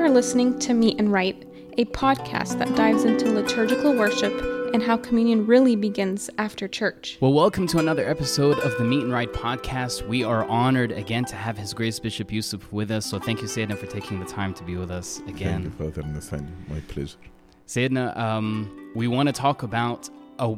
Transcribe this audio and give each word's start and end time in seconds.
are 0.00 0.08
listening 0.08 0.58
to 0.58 0.72
Meet 0.72 0.98
and 0.98 1.12
Right, 1.12 1.46
a 1.76 1.84
podcast 1.84 2.58
that 2.58 2.74
dives 2.74 3.04
into 3.04 3.30
liturgical 3.30 3.94
worship 3.94 4.32
and 4.72 4.82
how 4.82 4.96
communion 4.96 5.46
really 5.46 5.76
begins 5.76 6.30
after 6.38 6.66
church. 6.66 7.18
Well, 7.20 7.34
welcome 7.34 7.66
to 7.66 7.78
another 7.78 8.08
episode 8.08 8.58
of 8.60 8.78
the 8.78 8.84
Meet 8.84 9.02
and 9.02 9.12
Right 9.12 9.30
podcast. 9.30 10.08
We 10.08 10.24
are 10.24 10.46
honored 10.46 10.90
again 10.90 11.26
to 11.26 11.36
have 11.36 11.58
His 11.58 11.74
Grace 11.74 11.98
Bishop 11.98 12.32
Yusuf 12.32 12.72
with 12.72 12.90
us. 12.90 13.04
So 13.04 13.18
thank 13.18 13.42
you, 13.42 13.46
Sayyidina, 13.46 13.76
for 13.76 13.84
taking 13.84 14.18
the 14.20 14.24
time 14.24 14.54
to 14.54 14.64
be 14.64 14.74
with 14.74 14.90
us 14.90 15.18
again. 15.28 15.64
Thank 15.64 15.78
you, 15.78 15.90
Father 15.90 16.08
Nathaniel. 16.08 16.54
My 16.68 16.80
pleasure. 16.80 17.18
Sayyidina, 17.66 18.16
um, 18.16 18.92
we 18.94 19.06
want 19.06 19.26
to 19.26 19.34
talk 19.34 19.62
about 19.62 20.08
a, 20.38 20.56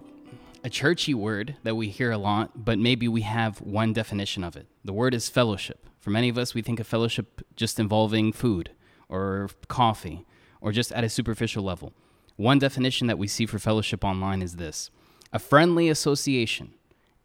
a 0.62 0.70
churchy 0.70 1.14
word 1.14 1.56
that 1.64 1.74
we 1.74 1.88
hear 1.88 2.12
a 2.12 2.18
lot, 2.18 2.64
but 2.64 2.78
maybe 2.78 3.08
we 3.08 3.22
have 3.22 3.60
one 3.60 3.92
definition 3.92 4.44
of 4.44 4.54
it. 4.54 4.68
The 4.84 4.92
word 4.92 5.14
is 5.14 5.28
fellowship. 5.28 5.88
For 5.98 6.10
many 6.10 6.28
of 6.28 6.38
us, 6.38 6.54
we 6.54 6.62
think 6.62 6.78
of 6.78 6.86
fellowship 6.86 7.42
just 7.56 7.80
involving 7.80 8.32
food 8.32 8.70
or 9.12 9.50
coffee 9.68 10.24
or 10.60 10.72
just 10.72 10.90
at 10.92 11.04
a 11.04 11.08
superficial 11.08 11.62
level. 11.62 11.92
One 12.36 12.58
definition 12.58 13.06
that 13.08 13.18
we 13.18 13.28
see 13.28 13.46
for 13.46 13.58
fellowship 13.58 14.04
online 14.04 14.42
is 14.42 14.56
this 14.56 14.90
a 15.32 15.38
friendly 15.38 15.88
association, 15.88 16.74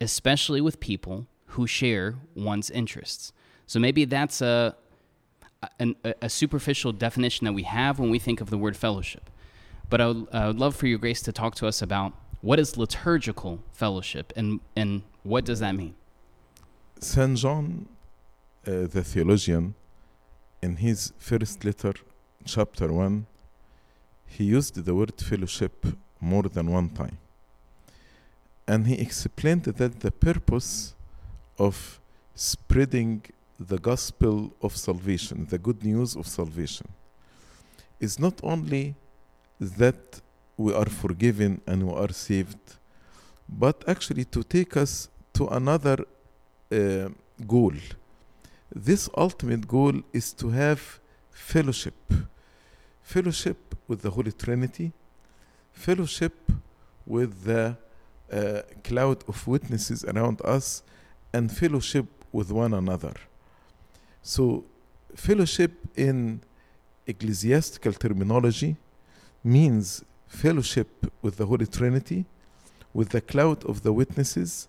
especially 0.01 0.61
with 0.61 0.79
people 0.79 1.27
who 1.51 1.65
share 1.65 2.15
one's 2.35 2.69
interests. 2.69 3.31
So 3.65 3.79
maybe 3.79 4.05
that's 4.05 4.41
a, 4.41 4.75
a, 5.79 5.95
a 6.21 6.29
superficial 6.29 6.91
definition 6.91 7.45
that 7.45 7.53
we 7.53 7.63
have 7.63 7.99
when 7.99 8.09
we 8.09 8.19
think 8.19 8.41
of 8.41 8.49
the 8.49 8.57
word 8.57 8.77
fellowship. 8.77 9.29
But 9.89 10.01
I 10.01 10.07
would, 10.07 10.27
I 10.33 10.47
would 10.47 10.59
love 10.59 10.75
for 10.75 10.87
your 10.87 10.99
grace 10.99 11.21
to 11.23 11.31
talk 11.31 11.55
to 11.55 11.67
us 11.67 11.81
about 11.81 12.13
what 12.41 12.59
is 12.59 12.77
liturgical 12.77 13.63
fellowship 13.71 14.33
and, 14.35 14.59
and 14.75 15.01
what 15.23 15.45
does 15.45 15.59
that 15.59 15.73
mean? 15.75 15.95
St. 16.99 17.37
John 17.37 17.87
uh, 18.67 18.87
the 18.87 19.03
theologian, 19.03 19.75
in 20.61 20.77
his 20.77 21.13
first 21.17 21.63
letter, 21.63 21.93
chapter 22.45 22.91
1, 22.91 23.25
he 24.25 24.43
used 24.45 24.75
the 24.83 24.93
word 24.93 25.13
fellowship 25.19 25.85
more 26.19 26.43
than 26.43 26.71
one 26.71 26.89
time. 26.89 27.17
And 28.67 28.87
he 28.87 28.95
explained 28.95 29.63
that 29.63 29.99
the 29.99 30.11
purpose 30.11 30.93
of 31.57 31.99
spreading 32.35 33.23
the 33.59 33.77
gospel 33.77 34.53
of 34.61 34.75
salvation, 34.75 35.47
the 35.49 35.57
good 35.57 35.83
news 35.83 36.15
of 36.15 36.27
salvation, 36.27 36.87
is 37.99 38.19
not 38.19 38.39
only 38.43 38.95
that 39.59 40.21
we 40.57 40.73
are 40.73 40.89
forgiven 40.89 41.61
and 41.65 41.87
we 41.87 41.93
are 41.93 42.11
saved, 42.11 42.59
but 43.47 43.83
actually 43.87 44.25
to 44.25 44.43
take 44.43 44.75
us 44.75 45.09
to 45.33 45.47
another 45.47 45.97
uh, 46.71 47.09
goal 47.47 47.73
this 48.73 49.09
ultimate 49.15 49.67
goal 49.67 50.01
is 50.13 50.33
to 50.33 50.49
have 50.49 50.99
fellowship 51.31 51.95
fellowship 53.07 53.73
with 53.87 54.01
the 54.01 54.09
Holy 54.09 54.33
Trinity, 54.33 54.91
fellowship 55.71 56.33
with 57.05 57.45
the 57.45 57.77
uh, 58.29 58.61
cloud 58.83 59.23
of 59.29 59.47
witnesses 59.47 60.03
around 60.03 60.41
us, 60.41 60.83
and 61.31 61.49
fellowship 61.49 62.05
with 62.33 62.51
one 62.51 62.73
another. 62.73 63.13
So, 64.21 64.65
fellowship 65.15 65.71
in 65.95 66.41
ecclesiastical 67.07 67.93
terminology 67.93 68.75
means 69.41 70.03
fellowship 70.27 70.89
with 71.21 71.37
the 71.37 71.45
Holy 71.45 71.65
Trinity, 71.65 72.25
with 72.93 73.09
the 73.09 73.21
cloud 73.21 73.63
of 73.63 73.83
the 73.83 73.93
witnesses, 73.93 74.67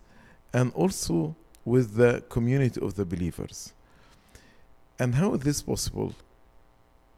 and 0.52 0.72
also 0.74 1.34
with 1.64 1.96
the 1.96 2.22
community 2.28 2.80
of 2.80 2.94
the 2.94 3.05
believers. 3.05 3.72
And 4.98 5.14
how 5.14 5.34
is 5.34 5.41
this 5.41 5.62
possible? 5.62 6.14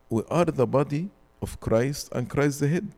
We 0.09 0.23
are 0.31 0.45
the 0.45 0.67
body 0.67 1.09
of 1.41 1.59
Christ 1.61 2.11
and 2.13 2.29
Christ 2.29 2.61
the 2.61 2.69
head. 2.69 2.93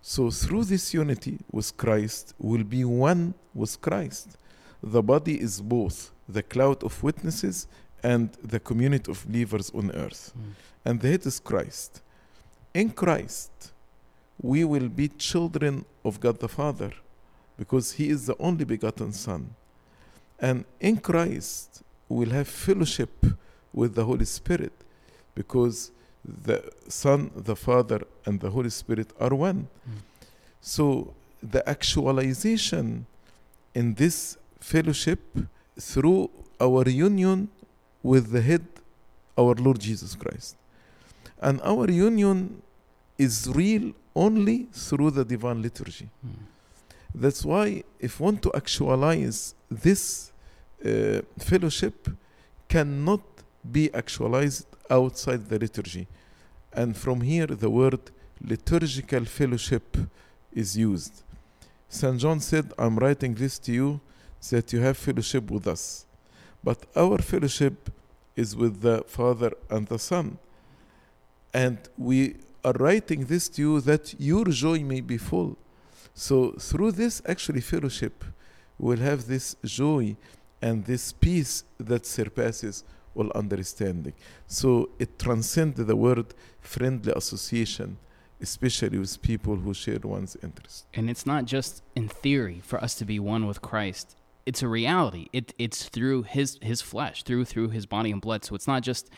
So 0.00 0.30
through 0.30 0.64
this 0.64 0.94
unity 0.94 1.38
with 1.50 1.76
Christ, 1.76 2.34
we'll 2.38 2.64
be 2.64 2.84
one 2.84 3.34
with 3.54 3.80
Christ. 3.80 4.36
The 4.82 5.02
body 5.02 5.40
is 5.40 5.60
both 5.60 6.10
the 6.28 6.42
cloud 6.42 6.82
of 6.84 7.02
witnesses 7.02 7.66
and 8.02 8.30
the 8.42 8.60
community 8.60 9.10
of 9.10 9.26
believers 9.26 9.70
on 9.74 9.90
earth. 9.92 10.32
Mm. 10.38 10.52
And 10.84 11.00
the 11.00 11.08
head 11.10 11.26
is 11.26 11.40
Christ. 11.40 12.02
In 12.74 12.90
Christ, 12.90 13.72
we 14.40 14.64
will 14.64 14.88
be 14.88 15.08
children 15.08 15.84
of 16.04 16.20
God 16.20 16.38
the 16.38 16.48
Father 16.48 16.92
because 17.56 17.92
He 17.92 18.10
is 18.10 18.26
the 18.26 18.36
only 18.38 18.64
begotten 18.64 19.12
Son. 19.12 19.54
And 20.38 20.64
in 20.80 20.98
Christ, 20.98 21.82
we'll 22.08 22.30
have 22.30 22.48
fellowship 22.48 23.24
with 23.74 23.94
the 23.94 24.04
Holy 24.04 24.24
Spirit 24.24 24.72
because 25.34 25.90
the 26.24 26.62
Son, 26.88 27.30
the 27.36 27.56
Father, 27.56 28.00
and 28.24 28.40
the 28.40 28.50
Holy 28.50 28.70
Spirit 28.70 29.12
are 29.20 29.34
one. 29.34 29.68
Mm. 29.88 29.98
So 30.60 31.12
the 31.42 31.68
actualization 31.68 33.06
in 33.74 33.94
this 33.94 34.38
fellowship 34.60 35.20
through 35.78 36.30
our 36.60 36.88
union 36.88 37.48
with 38.02 38.30
the 38.30 38.40
head, 38.40 38.64
our 39.36 39.54
Lord 39.54 39.80
Jesus 39.80 40.14
Christ. 40.14 40.56
And 41.42 41.60
our 41.62 41.90
union 41.90 42.62
is 43.18 43.48
real 43.52 43.92
only 44.14 44.68
through 44.72 45.10
the 45.10 45.24
divine 45.24 45.60
liturgy. 45.60 46.08
Mm. 46.24 46.30
That's 47.14 47.44
why, 47.44 47.84
if 48.00 48.18
one 48.18 48.38
to 48.38 48.50
actualize 48.54 49.54
this 49.70 50.32
uh, 50.84 51.20
fellowship, 51.38 52.08
cannot 52.68 53.20
be 53.70 53.92
actualized 53.94 54.66
outside 54.90 55.48
the 55.48 55.58
liturgy. 55.58 56.06
And 56.72 56.96
from 56.96 57.20
here, 57.20 57.46
the 57.46 57.70
word 57.70 58.00
liturgical 58.40 59.24
fellowship 59.24 59.96
is 60.52 60.76
used. 60.76 61.22
St. 61.88 62.18
John 62.18 62.40
said, 62.40 62.72
I'm 62.78 62.96
writing 62.96 63.34
this 63.34 63.58
to 63.60 63.72
you 63.72 64.00
that 64.50 64.72
you 64.72 64.80
have 64.80 64.96
fellowship 64.96 65.50
with 65.50 65.66
us. 65.66 66.06
But 66.62 66.86
our 66.96 67.18
fellowship 67.18 67.90
is 68.36 68.56
with 68.56 68.80
the 68.80 69.04
Father 69.06 69.52
and 69.70 69.86
the 69.86 69.98
Son. 69.98 70.38
And 71.52 71.78
we 71.96 72.36
are 72.64 72.72
writing 72.72 73.26
this 73.26 73.48
to 73.50 73.62
you 73.62 73.80
that 73.82 74.14
your 74.18 74.46
joy 74.46 74.80
may 74.80 75.00
be 75.00 75.18
full. 75.18 75.56
So, 76.14 76.52
through 76.52 76.92
this 76.92 77.22
actually 77.26 77.60
fellowship, 77.60 78.24
we'll 78.78 78.98
have 78.98 79.26
this 79.26 79.56
joy 79.64 80.16
and 80.62 80.84
this 80.84 81.12
peace 81.12 81.64
that 81.78 82.06
surpasses 82.06 82.84
all 83.14 83.30
understanding. 83.34 84.14
So 84.46 84.90
it 84.98 85.18
transcends 85.18 85.84
the 85.84 85.96
word 85.96 86.34
friendly 86.60 87.12
association, 87.14 87.98
especially 88.40 88.98
with 88.98 89.20
people 89.22 89.56
who 89.56 89.74
share 89.74 89.98
one's 90.02 90.36
interest. 90.42 90.86
And 90.94 91.08
it's 91.08 91.26
not 91.26 91.44
just 91.44 91.82
in 91.94 92.08
theory 92.08 92.60
for 92.64 92.82
us 92.82 92.94
to 92.96 93.04
be 93.04 93.18
one 93.18 93.46
with 93.46 93.62
Christ. 93.62 94.16
It's 94.46 94.62
a 94.62 94.68
reality. 94.68 95.28
It, 95.32 95.54
it's 95.58 95.88
through 95.88 96.24
his 96.24 96.58
his 96.60 96.82
flesh, 96.82 97.22
through 97.22 97.46
through 97.46 97.68
his 97.70 97.86
body 97.86 98.10
and 98.10 98.20
blood. 98.20 98.44
So 98.44 98.54
it's 98.54 98.66
not 98.66 98.82
just 98.82 99.10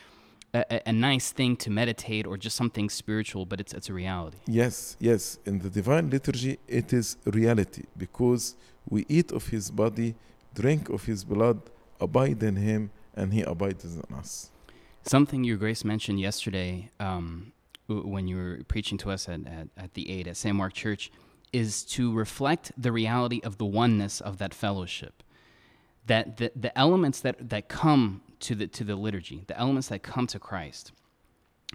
a, 0.54 0.88
a, 0.88 0.92
nice 0.92 1.32
thing 1.32 1.56
to 1.56 1.70
meditate 1.70 2.26
or 2.26 2.36
just 2.36 2.56
something 2.56 2.88
spiritual, 2.88 3.44
but 3.46 3.60
it's 3.60 3.72
it's 3.74 3.88
a 3.88 3.92
reality. 3.92 4.38
Yes, 4.46 4.96
yes. 5.00 5.38
In 5.44 5.58
the 5.58 5.70
divine 5.70 6.10
liturgy, 6.10 6.58
it 6.68 6.92
is 6.92 7.16
reality 7.24 7.84
because 7.96 8.54
we 8.88 9.04
eat 9.08 9.32
of 9.32 9.48
his 9.48 9.70
body, 9.70 10.14
drink 10.54 10.88
of 10.88 11.04
his 11.04 11.24
blood, 11.24 11.60
abide 12.00 12.42
in 12.42 12.56
him, 12.56 12.90
and 13.16 13.32
He 13.32 13.43
abides 13.43 13.84
in 13.84 14.03
us. 14.15 14.50
Something 15.03 15.44
Your 15.44 15.56
Grace 15.56 15.84
mentioned 15.84 16.21
yesterday 16.21 16.91
um, 17.00 17.53
when 17.88 18.27
you 18.27 18.37
were 18.37 18.60
preaching 18.69 18.99
to 18.99 19.10
us 19.10 19.28
at, 19.28 19.47
at, 19.47 19.69
at 19.77 19.94
the 19.94 20.10
Aid 20.10 20.28
at 20.28 20.37
St. 20.37 20.54
Mark 20.54 20.72
Church 20.72 21.10
is 21.53 21.84
to 21.84 22.12
reflect 22.12 22.72
the 22.77 22.93
reality 22.93 23.41
of 23.44 23.59
the 23.59 23.65
oneness 23.65 24.21
of 24.21 24.38
that 24.38 24.53
fellowship. 24.53 25.22
That 26.06 26.37
the, 26.37 26.53
the 26.54 26.77
elements 26.77 27.21
that, 27.21 27.49
that 27.49 27.69
come 27.69 28.22
to 28.41 28.54
the, 28.54 28.66
to 28.69 28.84
the 28.84 28.97
liturgy, 28.97 29.44
the 29.47 29.59
elements 29.59 29.88
that 29.88 30.03
come 30.03 30.27
to 30.28 30.38
Christ, 30.38 30.92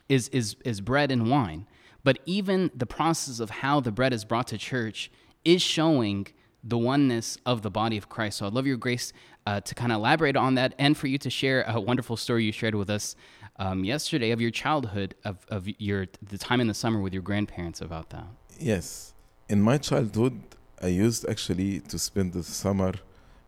is, 0.08 0.28
is, 0.30 0.56
is 0.66 0.82
bread 0.82 1.12
and 1.12 1.30
wine. 1.30 1.68
But 2.04 2.20
even 2.26 2.72
the 2.76 2.86
process 2.86 3.40
of 3.40 3.50
how 3.50 3.80
the 3.80 3.92
bread 3.92 4.14
is 4.14 4.26
brought 4.26 4.48
to 4.48 4.58
church 4.58 5.12
is 5.46 5.62
showing 5.62 6.28
the 6.64 6.78
oneness 6.78 7.38
of 7.46 7.62
the 7.62 7.72
body 7.72 7.98
of 7.98 8.10
Christ. 8.10 8.38
So 8.38 8.48
I'd 8.48 8.54
love 8.54 8.68
your 8.68 8.78
grace 8.78 9.14
uh, 9.46 9.62
to 9.62 9.76
kind 9.76 9.92
of 9.92 9.98
elaborate 9.98 10.36
on 10.36 10.56
that 10.56 10.74
and 10.78 10.98
for 10.98 11.08
you 11.08 11.18
to 11.18 11.30
share 11.30 11.64
a 11.68 11.80
wonderful 11.80 12.18
story 12.18 12.44
you 12.46 12.52
shared 12.52 12.76
with 12.76 12.90
us 12.90 13.16
um, 13.58 13.84
yesterday 13.84 14.32
of 14.32 14.42
your 14.42 14.52
childhood, 14.52 15.16
of, 15.26 15.46
of 15.50 15.68
your 15.80 16.08
the 16.22 16.38
time 16.38 16.62
in 16.62 16.68
the 16.68 16.74
summer 16.74 17.00
with 17.00 17.14
your 17.14 17.22
grandparents 17.24 17.82
about 17.82 18.10
that. 18.10 18.26
Yes. 18.60 19.14
In 19.50 19.62
my 19.62 19.78
childhood, 19.78 20.40
I 20.82 20.88
used 20.88 21.28
actually 21.28 21.82
to 21.82 22.00
spend 22.00 22.34
the 22.34 22.44
summer 22.44 22.94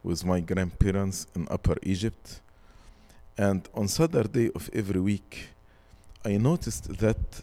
with 0.03 0.25
my 0.25 0.39
grandparents 0.41 1.27
in 1.35 1.47
Upper 1.49 1.77
Egypt. 1.83 2.41
And 3.37 3.67
on 3.73 3.87
Saturday 3.87 4.51
of 4.53 4.69
every 4.73 4.99
week, 4.99 5.49
I 6.25 6.37
noticed 6.37 6.97
that 6.99 7.41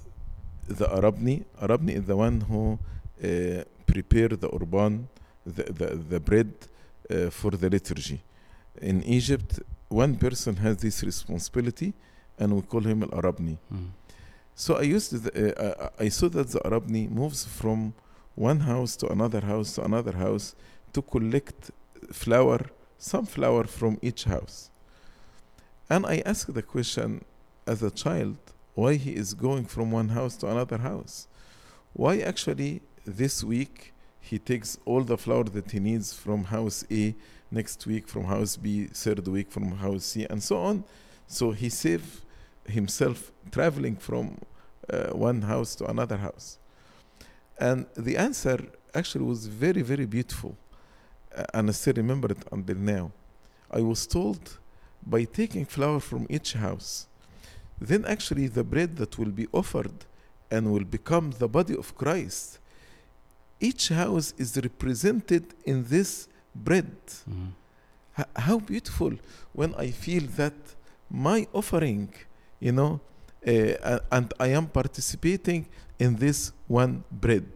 the 0.68 0.86
Arabni, 0.86 1.44
Arabni 1.60 1.96
is 1.96 2.04
the 2.04 2.16
one 2.16 2.42
who 2.42 2.78
uh, 3.22 3.64
prepared 3.86 4.40
the 4.40 4.46
Orban, 4.46 5.08
the, 5.44 5.64
the, 5.64 5.86
the 5.96 6.20
bread 6.20 6.52
uh, 7.10 7.30
for 7.30 7.50
the 7.50 7.68
liturgy. 7.68 8.22
In 8.80 9.02
Egypt, 9.02 9.60
one 9.88 10.16
person 10.16 10.56
has 10.56 10.78
this 10.78 11.02
responsibility, 11.02 11.92
and 12.38 12.54
we 12.54 12.62
call 12.62 12.80
him 12.80 13.02
al 13.02 13.10
Arabni. 13.10 13.58
Mm. 13.72 13.88
So 14.54 14.76
I 14.76 14.82
used 14.82 15.12
the, 15.12 15.58
uh, 15.58 15.88
I 15.98 16.08
saw 16.08 16.28
that 16.28 16.48
the 16.48 16.60
Arabni 16.60 17.10
moves 17.10 17.44
from 17.44 17.94
one 18.34 18.60
house 18.60 18.96
to 18.96 19.08
another 19.08 19.40
house 19.40 19.74
to 19.74 19.84
another 19.84 20.12
house 20.12 20.54
to 20.92 21.02
collect 21.02 21.70
flour, 22.12 22.60
some 22.98 23.26
flour 23.26 23.64
from 23.64 23.98
each 24.02 24.24
house. 24.24 24.70
And 25.88 26.06
I 26.06 26.22
asked 26.24 26.52
the 26.54 26.62
question 26.62 27.24
as 27.66 27.82
a 27.82 27.90
child 27.90 28.36
why 28.74 28.94
he 28.94 29.14
is 29.14 29.34
going 29.34 29.64
from 29.64 29.90
one 29.90 30.10
house 30.10 30.36
to 30.36 30.46
another 30.48 30.78
house. 30.78 31.26
Why 31.92 32.18
actually 32.20 32.82
this 33.04 33.42
week 33.42 33.92
he 34.20 34.38
takes 34.38 34.78
all 34.84 35.02
the 35.02 35.18
flour 35.18 35.44
that 35.44 35.70
he 35.70 35.80
needs 35.80 36.12
from 36.12 36.44
house 36.44 36.84
A, 36.90 37.14
next 37.50 37.86
week 37.86 38.08
from 38.08 38.24
house 38.24 38.56
B, 38.56 38.86
third 38.86 39.26
week 39.28 39.50
from 39.50 39.72
house 39.72 40.04
C, 40.04 40.26
and 40.28 40.42
so 40.42 40.58
on. 40.58 40.84
So 41.26 41.50
he 41.50 41.68
saved 41.68 42.22
himself 42.66 43.32
traveling 43.50 43.96
from 43.96 44.38
uh, 44.88 45.08
one 45.08 45.42
house 45.42 45.74
to 45.76 45.86
another 45.86 46.16
house. 46.16 46.58
And 47.58 47.86
the 47.96 48.16
answer 48.16 48.58
actually 48.94 49.24
was 49.24 49.46
very, 49.46 49.82
very 49.82 50.06
beautiful. 50.06 50.56
Uh, 51.34 51.44
and 51.54 51.68
I 51.68 51.72
still 51.72 51.94
remember 51.94 52.32
it 52.32 52.38
until 52.50 52.76
now. 52.76 53.12
I 53.70 53.80
was 53.80 54.06
told 54.06 54.58
by 55.06 55.24
taking 55.24 55.64
flour 55.64 56.00
from 56.00 56.26
each 56.28 56.54
house, 56.54 57.06
then 57.80 58.04
actually 58.04 58.48
the 58.48 58.64
bread 58.64 58.96
that 58.96 59.18
will 59.18 59.30
be 59.30 59.46
offered 59.52 60.04
and 60.50 60.72
will 60.72 60.84
become 60.84 61.32
the 61.38 61.48
body 61.48 61.76
of 61.76 61.94
Christ, 61.94 62.58
each 63.60 63.88
house 63.88 64.34
is 64.38 64.56
represented 64.56 65.54
in 65.64 65.84
this 65.84 66.28
bread. 66.54 66.90
Mhm. 67.28 67.52
H- 68.18 68.26
how 68.36 68.58
beautiful 68.58 69.12
when 69.52 69.74
I 69.76 69.90
feel 69.90 70.24
that 70.36 70.54
my 71.10 71.46
offering, 71.52 72.08
you 72.60 72.72
know, 72.72 73.00
uh, 73.46 73.98
and 74.12 74.32
I 74.38 74.48
am 74.48 74.66
participating 74.68 75.66
in 75.98 76.16
this 76.16 76.52
one 76.68 77.04
bread. 77.10 77.46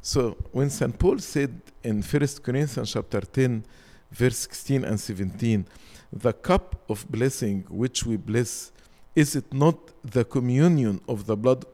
So 0.00 0.36
when 0.52 0.68
St. 0.70 0.98
Paul 0.98 1.18
said 1.20 1.60
in 1.82 2.02
1 2.02 2.42
Corinthians 2.42 2.92
chapter 2.92 3.20
10, 3.20 3.64
verse 4.10 4.38
16 4.38 4.84
and 4.84 4.98
17, 5.00 5.64
the 6.12 6.32
cup 6.32 6.82
of 6.88 7.06
blessing 7.10 7.64
which 7.70 8.04
we 8.04 8.16
bless, 8.16 8.72
is 9.14 9.36
it 9.36 9.52
not 9.52 9.76
the 10.04 10.24
communion 10.24 11.00
of 11.08 11.26
the 11.26 11.36
blood 11.36 11.64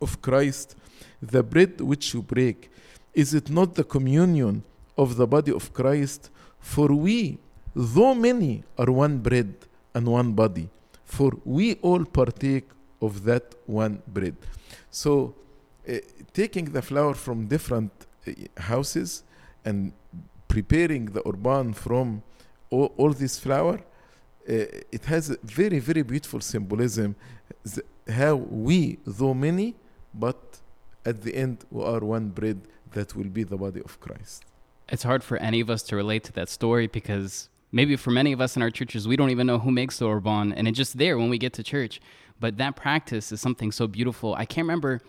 of 0.00 0.20
Christ? 0.22 0.74
The 1.22 1.42
bread 1.42 1.80
which 1.80 2.14
you 2.14 2.22
break, 2.22 2.70
is 3.14 3.34
it 3.34 3.50
not 3.50 3.74
the 3.74 3.84
communion 3.84 4.62
of 5.02 5.08
the 5.20 5.26
body 5.34 5.52
of 5.60 5.64
Christ? 5.80 6.30
For 6.72 6.88
we, 7.06 7.38
though 7.74 8.14
many, 8.14 8.52
are 8.80 8.90
one 9.04 9.18
bread 9.18 9.54
and 9.94 10.04
one 10.20 10.30
body, 10.42 10.66
for 11.04 11.30
we 11.44 11.66
all 11.88 12.04
partake 12.04 12.68
of 13.00 13.12
that 13.24 13.46
one 13.66 14.02
bread. 14.06 14.36
So, 14.90 15.34
uh, 15.88 15.94
taking 16.40 16.66
the 16.76 16.82
flour 16.82 17.14
from 17.14 17.46
different 17.46 17.92
uh, 18.26 18.32
houses 18.72 19.24
and 19.64 19.92
preparing 20.48 21.06
the 21.06 21.20
Orban 21.20 21.72
from 21.72 22.22
all, 22.68 22.92
all 22.96 23.12
this 23.12 23.38
flour, 23.38 23.76
uh, 23.78 24.52
it 24.96 25.04
has 25.06 25.30
a 25.30 25.38
very, 25.42 25.78
very 25.78 26.02
beautiful 26.02 26.40
symbolism. 26.40 27.16
How 28.08 28.34
we, 28.34 28.98
though 29.06 29.34
many, 29.34 29.74
but 30.14 30.40
at 31.04 31.22
the 31.22 31.34
end 31.34 31.64
we 31.70 31.82
are 31.84 32.00
one 32.00 32.28
bread 32.28 32.60
that 32.92 33.14
will 33.16 33.28
be 33.38 33.44
the 33.44 33.56
body 33.56 33.80
of 33.80 33.98
Christ. 34.00 34.44
It's 34.90 35.04
hard 35.04 35.22
for 35.22 35.36
any 35.36 35.60
of 35.60 35.70
us 35.70 35.82
to 35.84 35.96
relate 35.96 36.24
to 36.24 36.32
that 36.32 36.48
story 36.48 36.88
because 36.88 37.48
maybe 37.70 37.94
for 37.94 38.10
many 38.10 38.32
of 38.32 38.40
us 38.40 38.56
in 38.56 38.62
our 38.62 38.70
churches, 38.70 39.06
we 39.06 39.16
don't 39.16 39.30
even 39.30 39.46
know 39.46 39.60
who 39.60 39.70
makes 39.70 39.98
the 39.98 40.06
Orban, 40.06 40.52
and 40.52 40.66
it's 40.66 40.76
just 40.76 40.98
there 40.98 41.16
when 41.16 41.30
we 41.30 41.38
get 41.38 41.52
to 41.54 41.62
church. 41.62 42.00
But 42.40 42.56
that 42.56 42.74
practice 42.74 43.30
is 43.30 43.40
something 43.40 43.70
so 43.70 43.86
beautiful. 43.86 44.34
I 44.34 44.46
can't 44.46 44.64
remember 44.64 45.00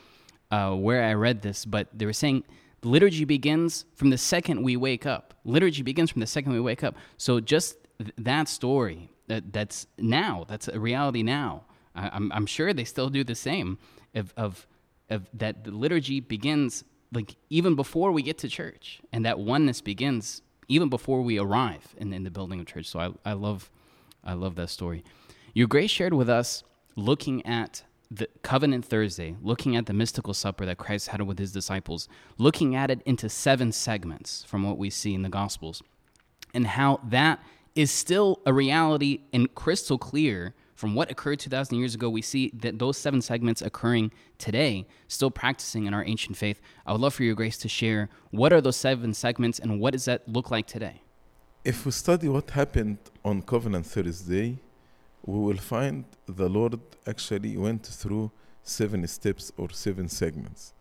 uh, 0.51 0.73
where 0.75 1.03
I 1.03 1.13
read 1.13 1.41
this, 1.41 1.65
but 1.65 1.87
they 1.93 2.05
were 2.05 2.13
saying 2.13 2.43
liturgy 2.83 3.25
begins 3.25 3.85
from 3.95 4.11
the 4.11 4.17
second 4.17 4.61
we 4.61 4.77
wake 4.77 5.05
up. 5.05 5.33
Liturgy 5.45 5.81
begins 5.81 6.11
from 6.11 6.19
the 6.19 6.27
second 6.27 6.51
we 6.51 6.59
wake 6.59 6.83
up. 6.83 6.95
So 7.17 7.39
just 7.39 7.77
th- 7.97 8.11
that 8.17 8.47
story, 8.49 9.09
that, 9.27 9.51
that's 9.51 9.87
now, 9.97 10.45
that's 10.47 10.67
a 10.67 10.79
reality 10.79 11.23
now. 11.23 11.63
I, 11.95 12.09
I'm, 12.09 12.31
I'm 12.33 12.45
sure 12.45 12.73
they 12.73 12.83
still 12.83 13.09
do 13.09 13.23
the 13.23 13.35
same 13.35 13.79
of, 14.13 14.33
of, 14.37 14.67
of 15.09 15.27
that 15.33 15.63
the 15.63 15.71
liturgy 15.71 16.19
begins 16.19 16.83
like 17.13 17.35
even 17.49 17.75
before 17.75 18.11
we 18.11 18.21
get 18.21 18.37
to 18.39 18.47
church 18.47 19.01
and 19.11 19.25
that 19.25 19.39
oneness 19.39 19.81
begins 19.81 20.41
even 20.67 20.89
before 20.89 21.21
we 21.21 21.37
arrive 21.37 21.93
in, 21.97 22.13
in 22.13 22.23
the 22.23 22.31
building 22.31 22.59
of 22.59 22.65
church. 22.65 22.85
So 22.85 22.99
I, 22.99 23.31
I 23.31 23.33
love 23.33 23.69
i 24.23 24.33
love 24.33 24.55
that 24.55 24.69
story. 24.69 25.03
Your 25.53 25.67
grace 25.67 25.91
shared 25.91 26.13
with 26.13 26.29
us 26.29 26.63
looking 26.95 27.45
at 27.45 27.83
the 28.13 28.27
covenant 28.43 28.83
thursday 28.83 29.37
looking 29.41 29.77
at 29.77 29.85
the 29.85 29.93
mystical 29.93 30.33
supper 30.33 30.65
that 30.65 30.77
christ 30.77 31.07
had 31.07 31.21
with 31.21 31.39
his 31.39 31.53
disciples 31.53 32.09
looking 32.37 32.75
at 32.75 32.91
it 32.91 33.01
into 33.05 33.29
seven 33.29 33.71
segments 33.71 34.43
from 34.43 34.63
what 34.63 34.77
we 34.77 34.89
see 34.89 35.13
in 35.13 35.21
the 35.21 35.29
gospels 35.29 35.81
and 36.53 36.67
how 36.67 36.99
that 37.05 37.41
is 37.73 37.89
still 37.89 38.41
a 38.45 38.51
reality 38.51 39.21
and 39.31 39.55
crystal 39.55 39.97
clear 39.97 40.53
from 40.81 40.95
what 40.95 41.11
occurred 41.11 41.39
2,000 41.39 41.77
years 41.77 41.93
ago. 41.93 42.09
We 42.09 42.23
see 42.23 42.51
that 42.63 42.79
those 42.79 42.97
seven 42.97 43.21
segments 43.21 43.61
occurring 43.61 44.11
today, 44.39 44.87
still 45.07 45.29
practicing 45.29 45.85
in 45.85 45.93
our 45.93 46.03
ancient 46.13 46.35
faith. 46.43 46.59
I 46.87 46.91
would 46.91 47.01
love 47.05 47.13
for 47.13 47.23
your 47.23 47.35
grace 47.35 47.57
to 47.59 47.69
share 47.69 48.09
what 48.31 48.51
are 48.51 48.61
those 48.61 48.77
seven 48.77 49.13
segments 49.13 49.59
and 49.59 49.79
what 49.79 49.91
does 49.93 50.05
that 50.05 50.27
look 50.27 50.49
like 50.49 50.65
today? 50.65 50.95
If 51.63 51.85
we 51.85 51.91
study 51.91 52.27
what 52.35 52.49
happened 52.49 52.97
on 53.23 53.43
Covenant 53.43 53.85
Thursday, 53.85 54.57
we 55.23 55.37
will 55.47 55.63
find 55.73 56.03
the 56.25 56.49
Lord 56.49 56.79
actually 57.05 57.55
went 57.57 57.83
through 57.85 58.31
seven 58.63 59.05
steps 59.07 59.51
or 59.57 59.69
seven 59.69 60.09
segments. 60.09 60.73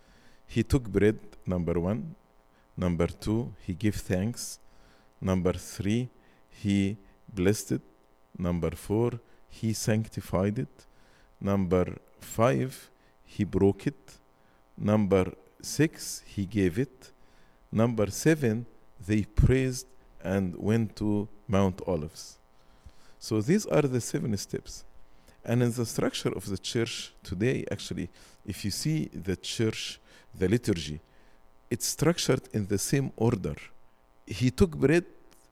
He 0.46 0.62
took 0.62 0.84
bread, 0.96 1.18
number 1.44 1.78
one. 1.78 2.14
Number 2.74 3.08
two, 3.24 3.52
he 3.66 3.74
gave 3.74 3.96
thanks. 3.96 4.58
Number 5.20 5.52
three, 5.52 6.08
he 6.48 6.96
blessed 7.28 7.72
it. 7.72 7.82
Number 8.38 8.70
four, 8.70 9.20
he 9.50 9.72
sanctified 9.72 10.58
it. 10.58 10.86
Number 11.40 11.98
five, 12.20 12.90
he 13.24 13.44
broke 13.44 13.86
it. 13.86 14.18
Number 14.78 15.32
six, 15.60 16.22
he 16.26 16.46
gave 16.46 16.78
it. 16.78 17.12
Number 17.70 18.10
seven, 18.10 18.66
they 19.06 19.22
praised 19.22 19.86
and 20.22 20.56
went 20.56 20.96
to 20.96 21.28
Mount 21.48 21.80
Olives. 21.86 22.38
So 23.18 23.40
these 23.40 23.66
are 23.66 23.82
the 23.82 24.00
seven 24.00 24.36
steps. 24.36 24.84
And 25.44 25.62
in 25.62 25.72
the 25.72 25.86
structure 25.86 26.32
of 26.34 26.46
the 26.46 26.58
church 26.58 27.12
today, 27.22 27.64
actually, 27.70 28.08
if 28.46 28.64
you 28.64 28.70
see 28.70 29.10
the 29.12 29.36
church, 29.36 30.00
the 30.34 30.48
liturgy, 30.48 31.00
it's 31.70 31.86
structured 31.86 32.42
in 32.52 32.66
the 32.66 32.78
same 32.78 33.12
order. 33.16 33.56
He 34.26 34.50
took 34.50 34.76
bread, 34.76 35.04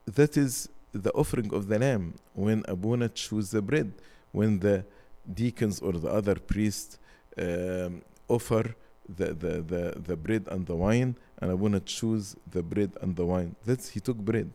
that 0.05 0.37
is 0.37 0.69
the 0.91 1.11
offering 1.11 1.53
of 1.53 1.67
the 1.67 1.79
lamb, 1.79 2.15
when 2.33 2.63
Abuna 2.67 3.09
chose 3.09 3.51
the 3.51 3.61
bread, 3.61 3.93
when 4.31 4.59
the 4.59 4.85
deacons 5.31 5.79
or 5.79 5.93
the 5.93 6.09
other 6.09 6.35
priests 6.35 6.97
um, 7.37 8.01
offer 8.27 8.75
the, 9.07 9.33
the, 9.33 9.61
the, 9.61 10.01
the 10.05 10.15
bread 10.15 10.47
and 10.49 10.65
the 10.65 10.75
wine, 10.75 11.15
and 11.39 11.51
Abuna 11.51 11.79
choose 11.79 12.35
the 12.49 12.61
bread 12.61 12.91
and 13.01 13.15
the 13.15 13.25
wine. 13.25 13.55
That's 13.65 13.89
he 13.89 13.99
took 13.99 14.17
bread. 14.17 14.51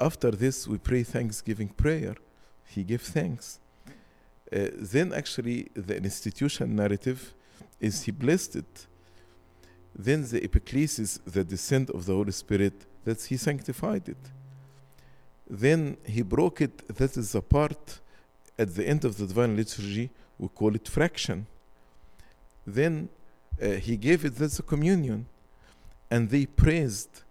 After 0.00 0.30
this, 0.30 0.66
we 0.66 0.78
pray 0.78 1.02
thanksgiving 1.02 1.68
prayer. 1.68 2.14
He 2.66 2.84
gave 2.84 3.02
thanks. 3.02 3.60
Uh, 4.52 4.68
then, 4.74 5.12
actually, 5.12 5.68
the 5.74 5.96
institution 5.96 6.74
narrative 6.74 7.34
is 7.80 8.02
he 8.02 8.10
blessed 8.10 8.56
it. 8.56 8.86
Then 9.94 10.22
the 10.22 10.40
epiclesis, 10.40 11.18
the 11.24 11.44
descent 11.44 11.90
of 11.90 12.06
the 12.06 12.14
Holy 12.14 12.32
Spirit, 12.32 12.86
that's 13.04 13.26
he 13.26 13.36
sanctified 13.36 14.08
it. 14.08 14.18
Then 15.50 15.96
he 16.04 16.22
broke 16.22 16.60
it. 16.60 16.86
That 16.96 17.16
is 17.16 17.32
the 17.32 17.42
part 17.42 18.00
at 18.56 18.74
the 18.76 18.86
end 18.86 19.04
of 19.04 19.18
the 19.18 19.26
divine 19.26 19.56
liturgy. 19.56 20.10
We 20.38 20.48
call 20.48 20.76
it 20.76 20.88
fraction. 20.88 21.46
Then 22.64 23.08
uh, 23.60 23.70
he 23.72 23.96
gave 23.96 24.24
it. 24.24 24.36
That's 24.36 24.60
a 24.60 24.62
communion, 24.62 25.26
and 26.10 26.30
they 26.30 26.46
praised. 26.46 27.22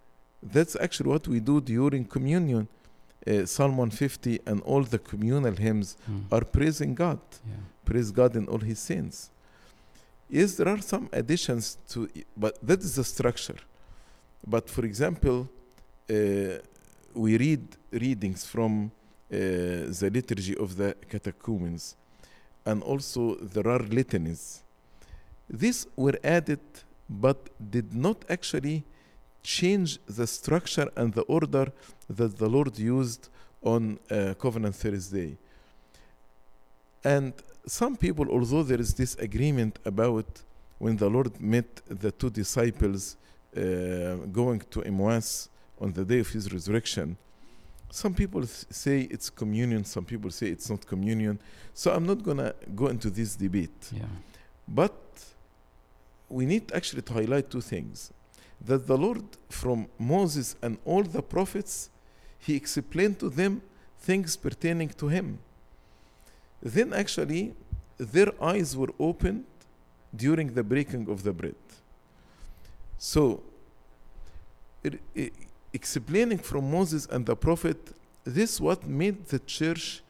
That's 0.43 0.75
actually 0.75 1.09
what 1.09 1.27
we 1.27 1.39
do 1.39 1.61
during 1.61 2.03
communion. 2.05 2.67
Uh, 3.25 3.45
Psalm 3.45 3.77
150 3.77 4.39
and 4.45 4.61
all 4.61 4.83
the 4.83 4.99
communal 4.99 5.53
hymns 5.55 5.97
are 6.31 6.43
praising 6.43 6.95
God. 6.95 7.19
Yeah. 7.47 7.55
Praise 7.85 8.11
God 8.11 8.35
in 8.35 8.47
all 8.47 8.59
His 8.59 8.79
sins. 8.79 9.29
Yes, 10.29 10.55
there 10.55 10.67
are 10.67 10.81
some 10.81 11.09
additions 11.11 11.77
to, 11.89 12.07
but 12.37 12.57
that 12.61 12.79
is 12.79 12.95
the 12.95 13.03
structure. 13.03 13.57
But 14.45 14.69
for 14.69 14.85
example, 14.85 15.49
uh, 16.09 16.59
we 17.13 17.37
read 17.37 17.63
readings 17.91 18.45
from 18.45 18.91
uh, 19.31 19.35
the 19.35 20.09
liturgy 20.11 20.55
of 20.57 20.75
the 20.75 20.95
catechumens, 21.09 21.95
and 22.65 22.83
also 22.83 23.35
there 23.35 23.67
are 23.67 23.79
litanies. 23.79 24.61
These 25.49 25.87
were 25.95 26.17
added, 26.23 26.59
but 27.09 27.49
did 27.71 27.93
not 27.93 28.23
actually 28.29 28.83
change 29.41 29.99
the 30.05 30.27
structure 30.27 30.89
and 30.95 31.13
the 31.13 31.23
order 31.23 31.71
that 32.09 32.37
the 32.37 32.49
Lord 32.49 32.77
used 32.77 33.29
on 33.63 33.99
uh, 34.11 34.33
Covenant 34.39 34.75
Thursday. 34.75 35.37
And 37.03 37.33
some 37.65 37.95
people, 37.95 38.29
although 38.29 38.63
there 38.63 38.79
is 38.79 38.93
this 38.93 39.15
agreement 39.15 39.79
about 39.85 40.43
when 40.77 40.97
the 40.97 41.09
Lord 41.09 41.39
met 41.39 41.81
the 41.87 42.11
two 42.11 42.29
disciples 42.29 43.15
uh, 43.55 44.15
going 44.31 44.61
to 44.69 44.81
Emmaus 44.83 45.49
on 45.79 45.93
the 45.93 46.05
day 46.05 46.19
of 46.19 46.29
his 46.29 46.51
resurrection, 46.51 47.17
some 47.91 48.13
people 48.13 48.45
say 48.45 49.07
it's 49.09 49.29
communion, 49.29 49.83
some 49.83 50.05
people 50.05 50.29
say 50.29 50.47
it's 50.47 50.69
not 50.69 50.85
communion. 50.85 51.39
So 51.73 51.91
I'm 51.91 52.05
not 52.05 52.21
going 52.23 52.37
to 52.37 52.53
go 52.75 52.87
into 52.87 53.09
this 53.09 53.35
debate. 53.35 53.91
Yeah. 53.91 54.03
But 54.67 54.93
we 56.29 56.45
need 56.45 56.71
actually 56.73 57.01
to 57.03 57.13
highlight 57.13 57.49
two 57.49 57.61
things 57.61 58.13
that 58.61 58.85
the 58.85 58.97
Lord, 58.97 59.23
from 59.49 59.87
Moses 59.97 60.55
and 60.61 60.77
all 60.85 61.03
the 61.03 61.21
prophets, 61.21 61.89
he 62.37 62.55
explained 62.55 63.19
to 63.19 63.29
them 63.29 63.61
things 63.99 64.35
pertaining 64.35 64.89
to 64.89 65.07
him. 65.07 65.39
Then, 66.61 66.93
actually, 66.93 67.53
their 67.97 68.31
eyes 68.41 68.75
were 68.75 68.93
opened 68.99 69.45
during 70.15 70.53
the 70.53 70.63
breaking 70.63 71.09
of 71.09 71.23
the 71.23 71.31
bread. 71.31 71.55
So, 72.97 73.43
it, 74.83 74.99
it, 75.15 75.33
explaining 75.73 76.39
from 76.39 76.69
Moses 76.71 77.05
and 77.07 77.25
the 77.25 77.35
prophet, 77.35 77.77
this 78.23 78.59
what 78.59 78.87
made 78.87 79.25
the 79.27 79.39
church 79.39 80.01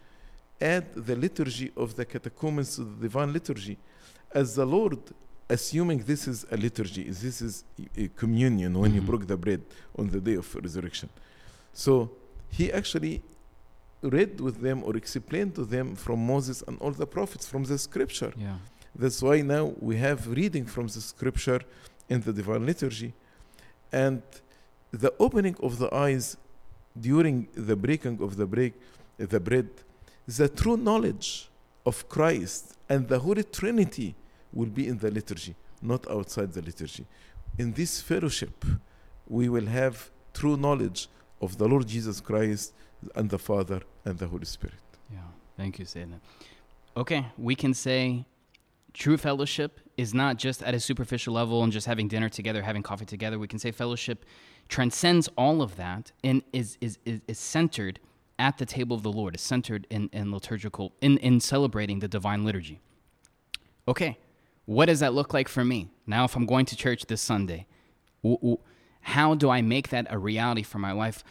add 0.62 0.94
the 0.94 1.16
liturgy 1.16 1.72
of 1.76 1.96
the 1.96 2.06
catechumens 2.06 2.76
to 2.76 2.84
the 2.84 3.02
divine 3.08 3.32
liturgy. 3.34 3.78
As 4.34 4.56
the 4.56 4.66
Lord, 4.66 5.00
assuming 5.50 6.00
this 6.00 6.28
is 6.28 6.46
a 6.52 6.58
liturgy, 6.58 7.04
this 7.04 7.42
is 7.42 7.64
a 7.98 8.08
communion 8.10 8.78
when 8.78 8.92
he 8.92 9.00
Mhm. 9.00 9.06
broke 9.06 9.26
the 9.28 9.38
bread 9.38 9.62
on 9.98 10.10
the 10.10 10.20
day 10.20 10.36
of 10.36 10.54
resurrection. 10.56 11.10
So 11.74 12.12
he 12.50 12.72
actually 12.72 13.22
read 14.02 14.40
with 14.40 14.62
them 14.62 14.84
or 14.84 14.96
explained 14.96 15.56
to 15.56 15.66
them 15.66 15.96
from 15.96 16.26
Moses 16.26 16.64
and 16.68 16.78
all 16.80 16.92
the 16.92 17.08
prophets 17.08 17.46
from 17.48 17.64
the 17.64 17.78
scripture. 17.78 18.34
Yeah. 18.38 18.58
That's 18.96 19.22
why 19.22 19.42
now 19.42 19.74
we 19.80 19.98
have 19.98 20.28
reading 20.28 20.66
from 20.66 20.88
the 20.88 21.02
scripture 21.02 21.62
in 22.10 22.22
the 22.22 22.34
divine 22.34 22.66
liturgy. 22.66 23.14
And 23.92 24.22
the 24.92 25.14
opening 25.20 25.56
of 25.62 25.78
the 25.78 25.94
eyes 25.94 26.38
during 27.00 27.48
the 27.54 27.76
breaking 27.76 28.22
of 28.22 28.36
the 28.36 28.46
break 28.46 28.74
the 29.28 29.40
bread, 29.40 29.70
the 30.28 30.48
true 30.48 30.78
knowledge 30.78 31.50
of 31.86 32.08
Christ 32.08 32.78
and 32.88 33.08
the 33.08 33.20
Holy 33.20 33.44
Trinity 33.44 34.16
will 34.54 34.70
be 34.70 34.88
in 34.88 34.98
the 34.98 35.12
liturgy, 35.12 35.56
not 35.82 36.10
outside 36.10 36.54
the 36.54 36.62
liturgy. 36.62 37.06
In 37.58 37.74
this 37.74 38.02
fellowship, 38.02 38.64
we 39.28 39.50
will 39.50 39.66
have 39.66 40.10
true 40.34 40.56
knowledge 40.56 41.10
of 41.42 41.58
the 41.58 41.68
Lord 41.68 41.88
Jesus 41.88 42.22
Christ 42.22 42.74
and 43.16 43.30
the 43.30 43.40
Father 43.40 43.82
and 44.06 44.18
the 44.18 44.28
Holy 44.28 44.46
Spirit. 44.46 44.80
Yeah. 45.12 45.20
Thank 45.58 45.80
you, 45.80 45.86
Sayedna. 45.86 46.20
Okay, 46.96 47.26
we 47.38 47.56
can 47.56 47.74
say 47.74 48.26
true 48.94 49.18
fellowship 49.18 49.80
is 49.98 50.14
not 50.14 50.38
just 50.38 50.64
at 50.64 50.74
a 50.74 50.80
superficial 50.80 51.34
level 51.34 51.64
and 51.64 51.72
just 51.72 51.86
having 51.86 52.08
dinner 52.08 52.30
together, 52.30 52.62
having 52.62 52.84
coffee 52.84 53.06
together. 53.06 53.38
We 53.38 53.48
can 53.48 53.60
say 53.60 53.72
fellowship 53.72 54.26
transcends 54.70 55.28
all 55.36 55.62
of 55.62 55.76
that 55.76 56.12
and 56.24 56.44
is 56.54 56.78
is, 56.80 57.00
is, 57.06 57.22
is 57.28 57.40
centered 57.40 58.00
at 58.38 58.58
the 58.58 58.66
table 58.66 58.96
of 58.96 59.04
the 59.04 59.12
Lord, 59.12 59.36
is 59.36 59.42
centered 59.42 59.86
in, 59.90 60.10
in 60.14 60.32
liturgical 60.32 60.94
in, 61.02 61.18
in 61.18 61.42
celebrating 61.42 62.00
the 62.00 62.08
divine 62.08 62.46
liturgy. 62.46 62.80
Okay, 63.88 64.18
what 64.66 64.86
does 64.86 65.02
that 65.02 65.14
look 65.14 65.34
like 65.34 65.50
for 65.50 65.66
me? 65.66 65.90
Now 66.06 66.24
if 66.24 66.36
I'm 66.36 66.46
going 66.46 66.66
to 66.68 66.76
church 66.76 67.08
this 67.08 67.22
Sunday, 67.22 67.66
how 69.02 69.34
do 69.34 69.50
I 69.50 69.62
make 69.62 69.90
that 69.90 70.08
a 70.10 70.18
reality 70.18 70.64
for 70.64 70.78
my 70.78 70.92
life? 70.92 71.24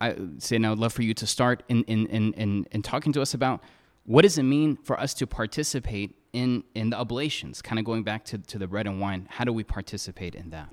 I 0.00 0.16
say 0.38 0.56
now 0.58 0.72
I'd 0.72 0.78
love 0.78 0.94
for 0.94 1.02
you 1.02 1.14
to 1.14 1.26
start 1.26 1.62
in 1.68 1.84
in, 1.84 2.06
in, 2.06 2.32
in 2.32 2.66
in 2.72 2.82
talking 2.82 3.12
to 3.12 3.22
us 3.22 3.34
about 3.34 3.62
what 4.04 4.22
does 4.22 4.38
it 4.38 4.44
mean 4.44 4.76
for 4.76 4.98
us 4.98 5.12
to 5.14 5.26
participate 5.26 6.16
in 6.32 6.64
in 6.74 6.88
the 6.90 6.96
oblations, 6.96 7.60
kind 7.60 7.78
of 7.78 7.84
going 7.84 8.02
back 8.02 8.24
to, 8.24 8.38
to 8.38 8.58
the 8.58 8.66
bread 8.66 8.86
and 8.86 8.98
wine. 9.00 9.28
How 9.30 9.44
do 9.44 9.52
we 9.52 9.62
participate 9.62 10.34
in 10.34 10.48
that? 10.50 10.70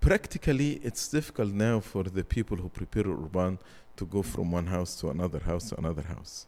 Practically 0.00 0.80
it's 0.82 1.08
difficult 1.08 1.52
now 1.52 1.80
for 1.80 2.04
the 2.04 2.24
people 2.24 2.56
who 2.56 2.68
prepare 2.68 3.06
Orban 3.08 3.58
to 3.96 4.06
go 4.06 4.22
from 4.22 4.52
one 4.52 4.66
house 4.66 4.94
to 5.00 5.10
another 5.10 5.40
house 5.40 5.68
to 5.70 5.78
another 5.78 6.02
house. 6.02 6.46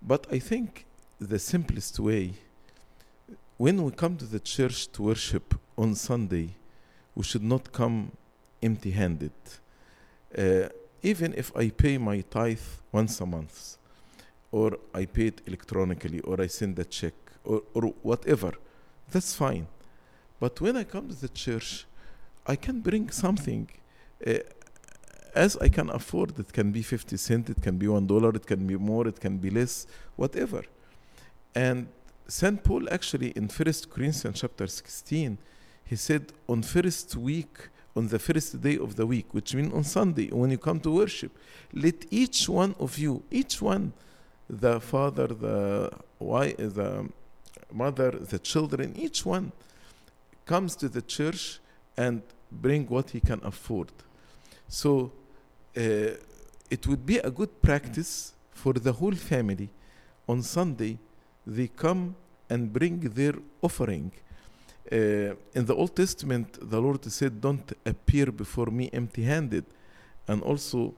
But 0.00 0.26
i 0.32 0.38
think 0.38 0.86
the 1.20 1.38
simplest 1.38 1.98
way 2.00 2.34
when 3.56 3.82
we 3.84 3.90
come 3.92 4.16
to 4.16 4.24
the 4.24 4.40
church 4.40 4.90
to 4.92 5.02
worship 5.02 5.54
on 5.78 5.94
sunday 5.94 6.48
we 7.14 7.22
should 7.22 7.44
not 7.44 7.70
come 7.70 8.10
empty 8.60 8.90
handed 8.90 9.32
uh, 10.36 10.68
even 11.02 11.32
if 11.34 11.56
i 11.56 11.68
pay 11.70 11.98
my 11.98 12.20
tithe 12.22 12.68
once 12.90 13.20
a 13.20 13.26
month 13.26 13.76
or 14.50 14.76
i 14.94 15.04
pay 15.04 15.26
it 15.26 15.40
electronically 15.46 16.20
or 16.20 16.40
i 16.40 16.48
send 16.48 16.76
a 16.78 16.84
check 16.84 17.14
or, 17.44 17.62
or 17.74 17.82
whatever 18.02 18.52
that's 19.12 19.34
fine. 19.34 19.66
But 20.40 20.60
when 20.60 20.76
i 20.76 20.84
come 20.84 21.08
to 21.08 21.14
the 21.14 21.28
church 21.28 21.86
I 22.46 22.56
can 22.56 22.80
bring 22.80 23.10
something 23.10 23.68
uh, 24.26 24.34
as 25.34 25.56
I 25.56 25.68
can 25.68 25.90
afford. 25.90 26.38
It 26.38 26.52
can 26.52 26.72
be 26.72 26.82
50 26.82 27.16
cents, 27.16 27.50
it 27.50 27.62
can 27.62 27.78
be 27.78 27.88
one 27.88 28.06
dollar, 28.06 28.30
it 28.30 28.46
can 28.46 28.66
be 28.66 28.76
more, 28.76 29.06
it 29.08 29.20
can 29.20 29.38
be 29.38 29.50
less, 29.50 29.86
whatever. 30.16 30.62
And 31.54 31.88
St. 32.28 32.62
Paul 32.62 32.88
actually 32.90 33.30
in 33.30 33.48
First 33.48 33.90
Corinthians 33.90 34.40
chapter 34.40 34.66
16, 34.66 35.38
he 35.84 35.96
said 35.96 36.32
on 36.48 36.62
first 36.62 37.16
week, 37.16 37.68
on 37.94 38.08
the 38.08 38.18
first 38.18 38.60
day 38.60 38.78
of 38.78 38.96
the 38.96 39.06
week, 39.06 39.34
which 39.34 39.54
means 39.54 39.72
on 39.74 39.84
Sunday, 39.84 40.28
when 40.28 40.50
you 40.50 40.58
come 40.58 40.80
to 40.80 40.90
worship, 40.90 41.36
let 41.74 42.06
each 42.10 42.48
one 42.48 42.74
of 42.80 42.98
you, 42.98 43.22
each 43.30 43.60
one, 43.60 43.92
the 44.48 44.80
father, 44.80 45.26
the 45.26 45.90
wife, 46.18 46.56
the 46.56 47.08
mother, 47.70 48.12
the 48.12 48.38
children, 48.38 48.94
each 48.96 49.26
one 49.26 49.52
comes 50.46 50.74
to 50.76 50.88
the 50.88 51.02
church 51.02 51.60
and 51.96 52.22
bring 52.50 52.86
what 52.86 53.10
he 53.10 53.20
can 53.20 53.40
afford. 53.44 53.90
So 54.68 55.12
uh, 55.76 55.80
it 56.70 56.86
would 56.86 57.04
be 57.04 57.18
a 57.18 57.30
good 57.30 57.62
practice 57.62 58.32
for 58.52 58.72
the 58.74 58.92
whole 58.92 59.14
family 59.14 59.70
on 60.28 60.42
Sunday, 60.42 60.98
they 61.46 61.68
come 61.68 62.14
and 62.48 62.72
bring 62.72 63.00
their 63.00 63.34
offering. 63.60 64.12
Uh, 64.90 65.34
in 65.54 65.64
the 65.66 65.74
Old 65.74 65.96
Testament, 65.96 66.58
the 66.60 66.80
Lord 66.80 67.04
said, 67.04 67.40
Don't 67.40 67.72
appear 67.84 68.26
before 68.30 68.66
me 68.66 68.90
empty 68.92 69.22
handed. 69.22 69.64
And 70.28 70.42
also, 70.42 70.94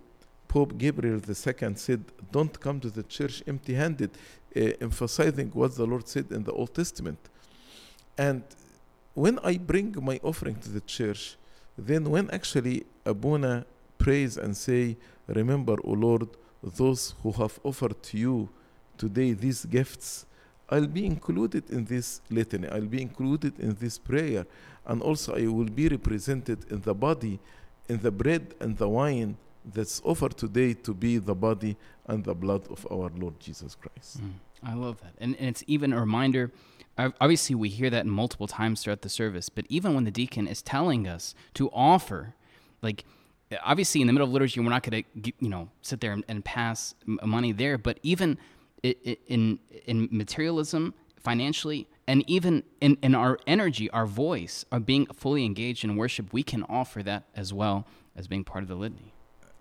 Pope 0.49 0.77
Gabriel 0.77 1.21
II 1.27 1.75
said, 1.77 2.05
Don't 2.31 2.59
come 2.61 2.81
to 2.81 2.91
the 2.91 3.03
church 3.03 3.43
empty 3.47 3.75
handed, 3.75 4.11
uh, 4.57 4.61
emphasizing 4.81 5.51
what 5.51 5.75
the 5.75 5.87
Lord 5.87 6.07
said 6.09 6.27
in 6.31 6.45
the 6.45 6.53
Old 6.53 6.75
Testament. 6.75 7.19
And 8.19 8.43
when 9.15 9.39
I 9.45 9.57
bring 9.57 9.95
my 10.03 10.21
offering 10.23 10.57
to 10.57 10.69
the 10.69 10.81
church, 10.81 11.37
then 11.79 12.11
when 12.11 12.31
actually 12.31 12.85
Abuna 13.05 13.65
prays 13.99 14.37
and 14.37 14.57
say, 14.57 14.97
Remember, 15.27 15.77
O 15.85 15.93
Lord, 15.93 16.29
those 16.63 17.15
who 17.23 17.33
have 17.33 17.59
offered 17.63 18.03
to 18.03 18.19
you 18.19 18.49
today 18.99 19.33
these 19.33 19.65
gifts, 19.65 20.27
I'll 20.69 20.87
be 20.87 21.07
included 21.07 21.71
in 21.71 21.85
this 21.85 22.21
litany, 22.31 22.69
I'll 22.69 22.87
be 22.87 23.03
included 23.03 23.59
in 23.59 23.77
this 23.81 23.99
prayer, 23.99 24.47
and 24.87 25.01
also 25.03 25.35
I 25.37 25.47
will 25.47 25.71
be 25.71 25.89
represented 25.89 26.71
in 26.71 26.81
the 26.83 26.95
body, 26.95 27.39
in 27.89 28.01
the 28.01 28.11
bread 28.11 28.55
and 28.61 28.77
the 28.77 28.89
wine 28.89 29.37
that's 29.73 30.01
offered 30.05 30.37
today 30.37 30.75
to 30.75 30.95
be 30.95 31.19
the 31.19 31.35
body 31.35 31.77
and 32.07 32.25
the 32.25 32.35
blood 32.35 32.67
of 32.71 32.87
our 32.91 33.11
Lord 33.17 33.41
Jesus 33.41 33.75
Christ. 33.75 34.23
Mm, 34.23 34.33
I 34.63 34.75
love 34.75 35.01
that. 35.01 35.15
And, 35.19 35.37
and 35.39 35.49
it's 35.49 35.65
even 35.67 35.93
a 35.93 36.01
reminder. 36.01 36.53
Obviously, 36.97 37.57
we 37.57 37.71
hear 37.71 37.91
that 37.91 38.07
multiple 38.07 38.47
times 38.47 38.83
throughout 38.83 39.03
the 39.03 39.09
service, 39.09 39.49
but 39.49 39.65
even 39.69 39.95
when 39.95 40.05
the 40.05 40.11
deacon 40.11 40.47
is 40.47 40.63
telling 40.63 41.09
us 41.09 41.35
to 41.55 41.69
offer, 41.71 42.35
like, 42.83 43.05
obviously 43.65 44.01
in 44.01 44.07
the 44.07 44.13
middle 44.13 44.29
of 44.29 44.33
liturgy, 44.33 44.61
we're 44.61 44.69
not 44.69 44.83
going 44.83 45.03
to, 45.03 45.33
you 45.41 45.49
know, 45.49 45.71
sit 45.83 46.01
there 46.01 46.13
and, 46.13 46.25
and 46.29 46.45
pass 46.45 46.95
money 47.07 47.53
there, 47.53 47.79
but 47.79 47.99
even 48.03 48.39
in, 48.83 49.59
in 49.87 50.09
materialism, 50.13 50.95
financially, 51.19 51.89
and 52.07 52.23
even 52.29 52.63
in, 52.83 52.99
in 53.03 53.15
our 53.15 53.39
energy, 53.47 53.89
our 53.91 54.07
voice, 54.07 54.65
our 54.71 54.79
being 54.79 55.07
fully 55.07 55.45
engaged 55.45 55.83
in 55.85 55.97
worship, 55.97 56.33
we 56.33 56.43
can 56.43 56.63
offer 56.65 57.03
that 57.03 57.25
as 57.35 57.53
well 57.53 57.87
as 58.15 58.29
being 58.29 58.45
part 58.45 58.63
of 58.63 58.69
the 58.69 58.75
litany. 58.75 59.14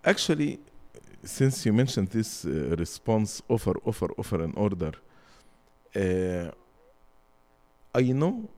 Actually, 0.03 0.60
since 1.24 1.65
you 1.65 1.72
mentioned 1.72 2.10
this 2.10 2.45
uh, 2.45 2.75
response 2.77 3.41
offer, 3.48 3.75
offer, 3.86 4.10
offer, 4.17 4.43
and 4.43 4.53
order, 4.57 4.91
uh, 5.95 6.51
I 7.95 8.12
know 8.12 8.50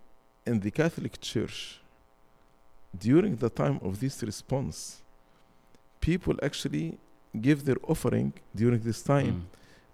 in 0.46 0.60
the 0.60 0.72
Catholic 0.72 1.20
Church, 1.22 1.80
during 2.98 3.36
the 3.36 3.50
time 3.50 3.80
of 3.84 4.00
this 4.00 4.24
response, 4.24 5.02
people 6.00 6.36
actually 6.42 6.98
give 7.40 7.66
their 7.66 7.78
offering 7.88 8.34
during 8.56 8.80
this 8.80 9.04
time. 9.04 9.34
Mm, 9.34 9.42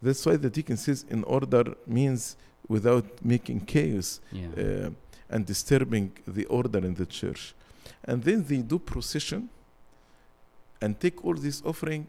That's 0.02 0.26
why 0.26 0.38
the 0.38 0.50
deacon 0.50 0.78
says 0.78 1.06
in 1.10 1.24
order 1.24 1.76
means 1.88 2.38
without 2.68 3.06
making 3.24 3.62
chaos 3.62 4.22
yeah. 4.32 4.48
uh, 4.58 4.90
and 5.30 5.46
disturbing 5.46 6.12
the 6.28 6.46
order 6.46 6.80
in 6.80 6.94
the 6.94 7.06
church. 7.06 7.54
And 8.06 8.24
then 8.24 8.46
they 8.46 8.62
do 8.62 8.80
procession 8.80 9.50
and 10.82 11.00
take 11.00 11.24
all 11.26 11.36
this 11.36 11.62
offering 11.66 12.08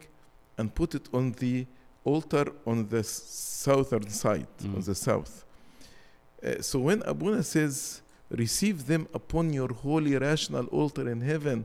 and 0.59 0.75
put 0.75 0.95
it 0.95 1.09
on 1.13 1.33
the 1.33 1.67
altar 2.05 2.47
on 2.67 2.89
the 2.89 3.03
southern 3.05 4.09
side, 4.09 4.47
on 4.65 4.75
Mm. 4.77 4.85
the 4.85 4.95
south. 4.95 5.45
Uh, 6.43 6.61
so 6.61 6.79
when 6.81 7.03
Abuna 7.07 7.43
says, 7.43 8.03
receive 8.31 8.87
them 8.87 9.07
upon 9.15 9.53
your 9.53 9.73
holy 9.73 10.17
rational 10.17 10.67
altar 10.67 11.09
in 11.09 11.21
heaven, 11.21 11.65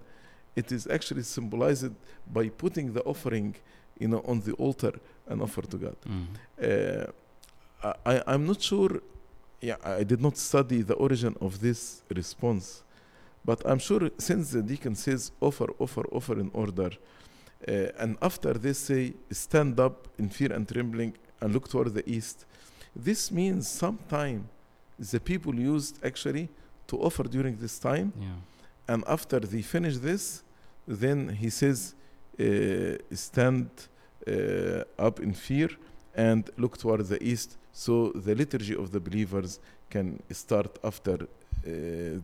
it 0.55 0.71
is 0.71 0.85
actually 0.87 1.23
symbolized 1.23 1.91
by 2.31 2.49
putting 2.49 2.93
the 2.93 3.01
offering, 3.03 3.55
you 3.99 4.07
know, 4.07 4.21
on 4.27 4.41
the 4.41 4.53
altar 4.53 4.93
and 5.27 5.41
offer 5.41 5.61
to 5.63 5.77
God. 5.77 5.95
Mm. 6.07 6.25
Uh, 7.83 7.93
I, 8.05 8.21
I'm 8.27 8.45
not 8.45 8.61
sure. 8.61 9.01
Yeah, 9.61 9.77
I 9.83 10.03
did 10.03 10.21
not 10.21 10.37
study 10.37 10.81
the 10.83 10.93
origin 10.95 11.35
of 11.41 11.59
this 11.59 12.03
response, 12.15 12.83
but 13.49 13.59
I'm 13.69 13.79
sure 13.89 14.03
since 14.29 14.45
the 14.55 14.61
deacon 14.71 14.95
says 15.05 15.21
offer, 15.47 15.67
offer, 15.79 16.03
offer 16.17 16.35
in 16.45 16.49
order, 16.63 16.89
uh, 17.67 17.71
and 18.03 18.11
after 18.29 18.51
they 18.63 18.73
say 18.73 19.01
stand 19.31 19.79
up 19.87 19.97
in 20.21 20.27
fear 20.37 20.51
and 20.57 20.67
trembling 20.73 21.11
and 21.41 21.47
look 21.55 21.67
toward 21.73 21.89
the 21.99 22.05
east, 22.17 22.37
this 23.07 23.31
means 23.31 23.63
sometime 23.83 24.41
the 25.11 25.19
people 25.31 25.55
used 25.75 25.93
actually 26.09 26.45
to 26.89 26.95
offer 27.07 27.23
during 27.35 27.55
this 27.63 27.75
time, 27.79 28.07
Yeah. 28.19 28.93
and 28.93 29.03
after 29.17 29.39
they 29.53 29.61
finish 29.75 29.95
this, 30.09 30.23
then 31.01 31.19
he 31.41 31.49
says 31.61 31.79
uh, 32.39 32.43
stand 33.27 33.69
uh, 34.27 34.83
up 35.07 35.15
in 35.19 35.33
fear 35.33 35.69
and 36.15 36.41
look 36.57 36.77
toward 36.77 37.01
the 37.13 37.19
east 37.31 37.49
so 37.73 37.93
the 38.27 38.33
liturgy 38.41 38.75
of 38.75 38.87
the 38.91 38.99
believers 38.99 39.59
can 39.93 40.07
start 40.31 40.71
after 40.83 41.15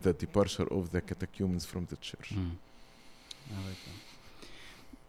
the 0.02 0.14
departure 0.18 0.66
of 0.70 0.90
the 0.90 1.00
catechumens 1.00 1.64
from 1.64 1.86
the 1.86 1.96
church. 1.96 2.30
Mm. 2.34 2.52
I 3.50 3.66
like 3.68 3.78
that. 3.84 4.04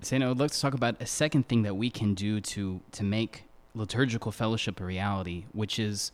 Saint, 0.06 0.24
I 0.24 0.28
would 0.28 0.40
like 0.40 0.52
to 0.52 0.60
talk 0.60 0.74
about 0.74 1.02
a 1.02 1.06
second 1.06 1.48
thing 1.48 1.64
that 1.64 1.76
we 1.76 1.90
can 1.90 2.14
do 2.14 2.42
to 2.42 2.82
to 2.92 3.04
make 3.04 3.44
liturgical 3.74 4.32
fellowship 4.32 4.80
a 4.80 4.86
reality, 4.86 5.46
which 5.52 5.80
is 5.80 6.12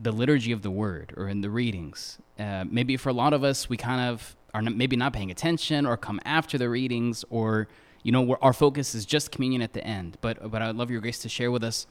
the 0.00 0.12
liturgy 0.12 0.52
of 0.52 0.62
the 0.62 0.70
word 0.70 1.12
or 1.16 1.28
in 1.28 1.40
the 1.40 1.50
readings. 1.50 2.18
Uh, 2.38 2.64
maybe 2.70 2.96
for 2.96 3.08
a 3.08 3.12
lot 3.12 3.32
of 3.32 3.42
us, 3.42 3.68
we 3.68 3.76
kind 3.76 4.08
of 4.08 4.36
are 4.54 4.62
maybe 4.62 4.96
not 4.96 5.12
paying 5.12 5.30
attention 5.30 5.86
or 5.86 5.96
come 5.96 6.20
after 6.24 6.56
the 6.56 6.68
readings, 6.68 7.24
or 7.30 7.68
you 8.02 8.12
know, 8.12 8.36
our 8.40 8.52
focus 8.52 8.94
is 8.94 9.04
just 9.04 9.30
communion 9.30 9.62
at 9.62 9.72
the 9.72 9.84
end. 9.84 10.16
But 10.20 10.50
but 10.50 10.62
I'd 10.62 10.76
love 10.76 10.90
your 10.90 11.00
grace 11.00 11.18
to 11.20 11.28
share 11.28 11.50
with 11.50 11.64
us 11.64 11.86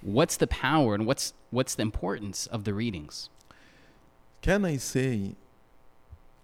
what's 0.00 0.36
the 0.36 0.46
power 0.46 0.94
and 0.94 1.06
what's 1.06 1.34
what's 1.50 1.74
the 1.74 1.82
importance 1.82 2.46
of 2.46 2.64
the 2.64 2.74
readings. 2.74 3.28
Can 4.40 4.64
I 4.64 4.76
say 4.76 5.34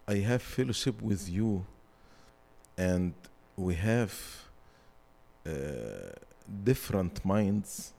I 0.07 0.17
have 0.17 0.43
fellowship 0.43 1.01
with 1.01 1.29
you 1.29 1.65
and 2.77 3.15
we 3.57 3.75
have 3.75 4.13
uh, 5.47 5.51
different 6.65 7.25
minds? 7.25 7.93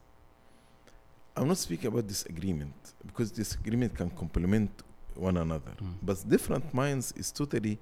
I'm 1.36 1.48
not 1.48 1.58
speaking 1.58 1.88
about 1.88 2.08
disagreement 2.08 2.94
because 3.06 3.32
disagreement 3.32 3.96
can 3.96 4.10
complement 4.10 4.72
one 5.16 5.38
another. 5.38 5.72
Mm. 5.82 5.94
But 6.02 6.28
different 6.28 6.74
minds 6.74 7.14
is 7.16 7.32
totally 7.32 7.78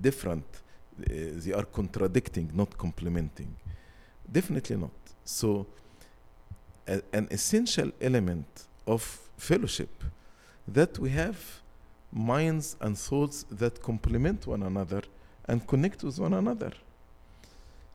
different. 0.00 0.44
Uh, 0.98 1.04
they 1.34 1.52
are 1.52 1.64
contradicting, 1.64 2.50
not 2.54 2.76
complementing. 2.78 3.54
Definitely 4.30 4.76
not. 4.76 4.90
So, 5.24 5.66
a- 6.88 7.02
an 7.12 7.28
essential 7.30 7.90
element 8.00 8.46
of 8.86 9.02
fellowship 9.36 9.90
that 10.66 10.98
we 10.98 11.10
have 11.10 11.62
minds 12.12 12.76
and 12.80 12.96
thoughts 12.98 13.44
that 13.50 13.82
complement 13.82 14.46
one 14.46 14.62
another 14.62 15.02
and 15.46 15.66
connect 15.66 16.02
with 16.02 16.18
one 16.18 16.34
another. 16.34 16.72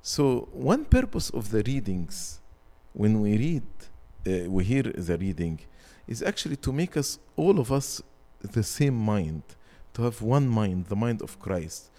So, 0.02 0.48
one 0.52 0.86
purpose 0.86 1.30
of 1.30 1.52
the 1.52 1.64
readings, 1.64 2.40
when 2.94 3.22
we 3.22 3.38
read, 3.38 3.64
uh, 4.28 4.50
we 4.50 4.64
hear 4.64 4.84
the 4.84 5.18
reading, 5.18 5.60
is 6.08 6.24
actually 6.24 6.56
to 6.58 6.72
make 6.72 6.98
us, 6.98 7.20
all 7.36 7.60
of 7.60 7.72
us, 7.72 8.02
the 8.42 8.64
same 8.64 8.96
mind, 8.96 9.44
to 9.94 10.04
have 10.04 10.22
one 10.22 10.48
mind, 10.48 10.86
the 10.88 10.96
mind 10.96 11.22
of 11.22 11.40
Christ. 11.40 11.92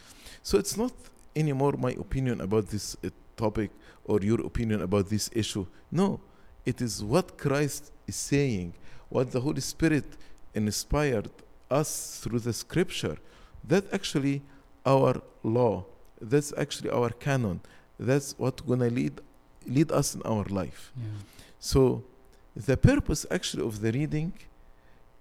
So, 0.43 0.59
it's 0.59 0.77
not 0.77 0.93
anymore 1.37 1.75
my 1.79 1.93
opinion 1.93 2.41
about 2.41 2.69
this 2.69 2.97
uh, 3.05 3.11
topic 3.37 3.71
or 4.05 4.21
your 4.21 4.41
opinion 4.45 4.83
about 4.83 5.09
this 5.09 5.31
issue. 5.33 5.67
No, 5.91 6.21
it 6.65 6.81
is 6.81 7.05
what 7.05 7.39
Christ 7.39 7.93
is 8.07 8.17
saying, 8.17 8.75
what 9.09 9.31
the 9.31 9.41
Holy 9.41 9.61
Spirit 9.61 10.05
inspired 10.55 11.31
us 11.71 12.21
through 12.23 12.41
the 12.41 12.53
scripture. 12.53 13.17
That 13.67 13.85
actually 13.93 14.43
our 14.85 15.23
law. 15.43 15.85
That's 16.21 16.53
actually 16.57 16.91
our 16.91 17.11
canon. 17.11 17.61
That's 17.99 18.35
what 18.39 18.67
gonna 18.67 18.91
lead 18.91 19.21
lead 19.67 19.93
us 19.93 20.15
in 20.15 20.23
our 20.23 20.45
life. 20.45 20.93
Yeah. 20.97 21.05
So 21.61 22.03
the 22.57 22.77
purpose 22.77 23.25
actually 23.31 23.65
of 23.65 23.81
the 23.81 23.93
reading 23.93 24.33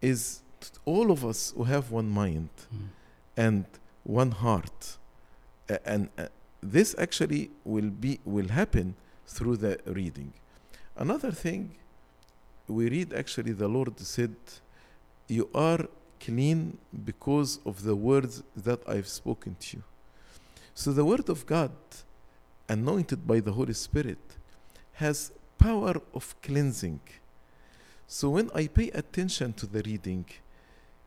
is 0.02 0.42
all 0.86 1.12
of 1.12 1.24
us 1.24 1.54
who 1.56 1.64
have 1.66 1.92
one 1.92 2.10
mind 2.10 2.50
Mm. 2.74 2.88
and 3.38 3.66
one 4.04 4.32
heart. 4.32 4.98
And 5.86 6.10
uh, 6.18 6.26
this 6.62 6.96
actually 6.98 7.50
will 7.64 7.90
be 7.90 8.20
will 8.26 8.50
happen 8.50 8.96
through 9.28 9.58
the 9.58 9.80
reading. 9.86 10.34
Another 10.98 11.32
thing 11.32 11.76
we 12.68 12.90
read 12.90 13.14
actually 13.14 13.54
the 13.54 13.68
Lord 13.68 14.00
said, 14.00 14.36
You 15.32 15.48
are 15.56 15.88
clean 16.20 16.78
because 17.06 17.60
of 17.66 17.84
the 17.84 17.96
words 17.96 18.44
that 18.54 18.82
I've 18.86 19.08
spoken 19.08 19.56
to 19.62 19.78
you. 19.78 19.84
So 20.74 20.92
the 20.92 21.06
word 21.06 21.30
of 21.30 21.46
God, 21.46 21.72
anointed 22.68 23.26
by 23.26 23.40
the 23.40 23.54
Holy 23.54 23.72
Spirit, 23.72 24.20
has 24.92 25.32
power 25.58 26.02
of 26.14 26.36
cleansing. 26.42 27.00
So 28.08 28.32
when 28.32 28.52
I 28.54 28.68
pay 28.68 28.90
attention 28.90 29.54
to 29.54 29.66
the 29.66 29.82
reading, 29.86 30.26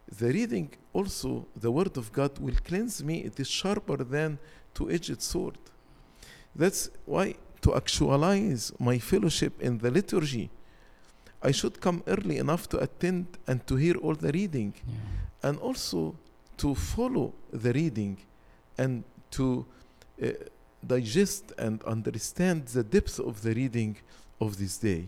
the 0.08 0.28
reading 0.32 0.70
also, 0.94 1.46
the 1.54 1.70
word 1.70 1.98
of 1.98 2.10
God 2.10 2.38
will 2.38 2.56
cleanse 2.64 3.04
me. 3.04 3.18
It 3.24 3.38
is 3.38 3.48
sharper 3.48 3.98
than 3.98 4.38
two-edged 4.72 5.20
sword. 5.20 5.58
That's 6.56 6.88
why 7.04 7.34
to 7.60 7.74
actualize 7.74 8.72
my 8.78 8.98
fellowship 8.98 9.60
in 9.60 9.76
the 9.76 9.90
liturgy, 9.90 10.48
I 11.48 11.52
should 11.52 11.80
come 11.80 12.02
early 12.06 12.38
enough 12.38 12.68
to 12.70 12.78
attend 12.78 13.26
and 13.46 13.58
to 13.66 13.76
hear 13.76 13.96
all 14.04 14.14
the 14.14 14.32
reading 14.32 14.72
Yeah. 14.86 15.48
and 15.48 15.58
also 15.58 16.14
to 16.56 16.74
follow 16.74 17.32
the 17.52 17.72
reading 17.72 18.16
and 18.78 19.04
to 19.32 19.66
uh, 20.22 20.28
digest 20.86 21.52
and 21.58 21.82
understand 21.84 22.66
the 22.68 22.82
depth 22.82 23.18
of 23.20 23.42
the 23.42 23.52
reading 23.54 23.96
of 24.40 24.56
this 24.56 24.78
day. 24.78 25.02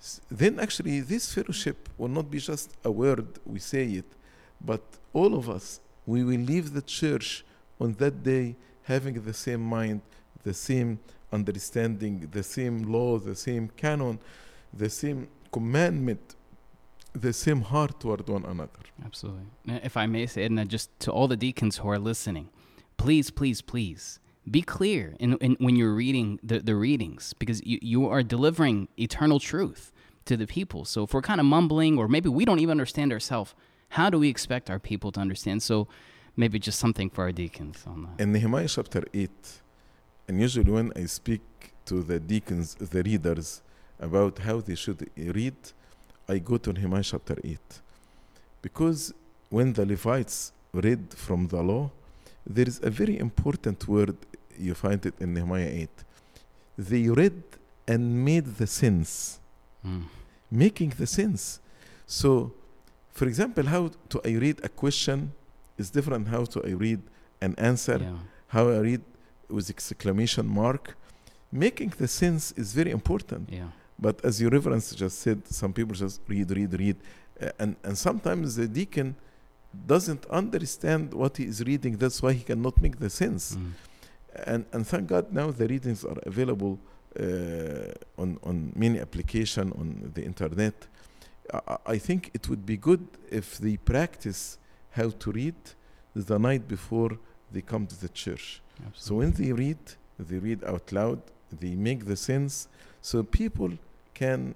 S- 0.00 0.20
Then, 0.30 0.58
actually, 0.58 1.00
this 1.00 1.32
fellowship 1.32 1.88
will 1.98 2.08
not 2.18 2.30
be 2.30 2.38
just 2.38 2.70
a 2.84 2.90
word, 2.90 3.26
we 3.44 3.58
say 3.60 3.84
it, 4.00 4.06
but 4.60 4.82
all 5.12 5.34
of 5.34 5.48
us, 5.48 5.80
we 6.06 6.24
will 6.24 6.40
leave 6.52 6.72
the 6.72 6.82
church 6.82 7.44
on 7.80 7.92
that 7.98 8.22
day 8.22 8.56
having 8.84 9.14
the 9.22 9.34
same 9.34 9.62
mind, 9.62 10.00
the 10.44 10.54
same 10.54 10.98
understanding, 11.32 12.28
the 12.32 12.42
same 12.42 12.82
law, 12.90 13.18
the 13.18 13.34
same 13.34 13.68
canon, 13.76 14.18
the 14.72 14.88
same 14.90 15.28
commandment, 15.52 16.34
the 17.12 17.32
same 17.32 17.60
heart 17.60 18.00
toward 18.00 18.28
one 18.28 18.44
another. 18.44 18.70
Absolutely. 19.04 19.46
Now, 19.66 19.80
If 19.82 19.96
I 19.96 20.06
may 20.06 20.26
say, 20.26 20.44
Edna, 20.44 20.64
just 20.64 20.88
to 21.00 21.12
all 21.12 21.28
the 21.28 21.36
deacons 21.36 21.76
who 21.78 21.88
are 21.88 21.98
listening, 21.98 22.48
please, 22.96 23.30
please, 23.30 23.60
please 23.60 24.18
be 24.50 24.62
clear 24.62 25.14
in, 25.20 25.36
in 25.36 25.56
when 25.60 25.76
you're 25.76 25.94
reading 25.94 26.40
the, 26.42 26.58
the 26.58 26.74
readings 26.74 27.34
because 27.34 27.64
you, 27.64 27.78
you 27.82 28.08
are 28.08 28.22
delivering 28.22 28.88
eternal 28.98 29.38
truth 29.38 29.92
to 30.24 30.36
the 30.36 30.46
people. 30.46 30.84
So 30.84 31.04
if 31.04 31.14
we're 31.14 31.22
kind 31.22 31.40
of 31.40 31.46
mumbling 31.46 31.98
or 31.98 32.08
maybe 32.08 32.28
we 32.28 32.44
don't 32.44 32.58
even 32.58 32.72
understand 32.72 33.12
ourselves, 33.12 33.54
how 33.90 34.10
do 34.10 34.18
we 34.18 34.28
expect 34.28 34.70
our 34.70 34.78
people 34.78 35.12
to 35.12 35.20
understand? 35.20 35.62
So 35.62 35.86
maybe 36.36 36.58
just 36.58 36.78
something 36.78 37.10
for 37.10 37.22
our 37.24 37.32
deacons 37.32 37.84
on 37.86 38.02
that. 38.04 38.22
In 38.22 38.32
Nehemiah 38.32 38.68
chapter 38.68 39.04
8, 39.12 39.30
and 40.28 40.40
usually 40.40 40.70
when 40.70 40.92
I 40.96 41.04
speak 41.04 41.42
to 41.86 42.02
the 42.02 42.18
deacons, 42.18 42.74
the 42.74 43.02
readers, 43.02 43.62
about 44.02 44.38
how 44.46 44.60
they 44.60 44.74
should 44.74 45.00
read, 45.16 45.54
I 46.28 46.38
go 46.38 46.56
to 46.58 46.72
Nehemiah 46.72 47.02
chapter 47.12 47.36
8. 47.42 47.58
Because 48.60 49.12
when 49.50 49.72
the 49.72 49.84
Levites 49.86 50.52
read 50.72 51.02
from 51.14 51.48
the 51.48 51.62
law, 51.62 51.90
there 52.46 52.66
is 52.66 52.80
a 52.82 52.90
very 52.90 53.18
important 53.18 53.86
word, 53.88 54.16
you 54.58 54.74
find 54.74 55.04
it 55.06 55.14
in 55.20 55.34
Nehemiah 55.34 55.68
8. 55.68 55.88
They 56.78 57.08
read 57.08 57.42
and 57.86 58.24
made 58.24 58.46
the 58.60 58.66
sense 58.66 59.38
Mm. 59.84 60.04
making 60.50 60.90
the 60.90 61.06
sense. 61.06 61.58
So, 62.06 62.52
for 63.10 63.26
example, 63.26 63.64
how 63.74 63.90
to 64.10 64.20
I 64.24 64.32
read 64.44 64.58
a 64.62 64.68
question 64.68 65.32
is 65.76 65.90
different 65.90 66.28
how 66.28 66.44
to 66.52 66.58
I 66.64 66.72
read 66.86 67.00
an 67.40 67.54
answer, 67.58 67.98
Yeah. 67.98 68.18
how 68.54 68.64
I 68.68 68.78
read 68.78 69.02
with 69.48 69.68
exclamation 69.70 70.46
mark. 70.46 70.84
Making 71.50 71.90
the 71.98 72.06
sense 72.06 72.44
is 72.56 72.68
very 72.74 72.92
important. 72.92 73.50
Yeah. 73.50 73.70
But 74.02 74.24
as 74.24 74.40
your 74.40 74.50
reverence 74.50 74.94
just 74.94 75.20
said, 75.20 75.46
some 75.46 75.72
people 75.72 75.94
just 75.94 76.20
read, 76.26 76.50
read, 76.50 76.72
read, 76.84 76.96
uh, 77.40 77.50
and 77.60 77.76
and 77.86 77.96
sometimes 77.96 78.56
the 78.56 78.66
deacon 78.66 79.14
doesn't 79.86 80.24
understand 80.40 81.14
what 81.14 81.36
he 81.36 81.44
is 81.44 81.58
reading. 81.70 81.96
That's 82.02 82.20
why 82.24 82.32
he 82.32 82.42
cannot 82.50 82.74
make 82.84 82.96
the 82.98 83.10
sense. 83.22 83.44
Mm. 83.54 83.70
And 84.52 84.62
and 84.72 84.82
thank 84.92 85.04
God 85.14 85.32
now 85.32 85.48
the 85.60 85.66
readings 85.74 86.04
are 86.04 86.18
available 86.32 86.74
uh, 87.20 88.22
on 88.22 88.38
on 88.48 88.72
many 88.74 88.98
application 89.06 89.66
on 89.80 89.88
the 90.16 90.22
internet. 90.30 90.74
I, 91.54 91.76
I 91.94 91.98
think 91.98 92.30
it 92.34 92.48
would 92.48 92.64
be 92.66 92.76
good 92.76 93.06
if 93.30 93.46
they 93.58 93.76
practice 93.76 94.58
how 94.98 95.10
to 95.22 95.32
read 95.32 95.60
the 96.14 96.38
night 96.38 96.64
before 96.66 97.12
they 97.52 97.62
come 97.62 97.86
to 97.86 97.96
the 98.04 98.08
church. 98.08 98.60
So 98.94 99.10
when 99.20 99.30
they 99.32 99.52
read, 99.52 99.82
they 100.18 100.38
read 100.38 100.64
out 100.64 100.90
loud, 100.90 101.20
they 101.60 101.74
make 101.76 102.06
the 102.06 102.16
sense 102.16 102.68
so 103.02 103.22
people 103.24 103.70
can 104.22 104.54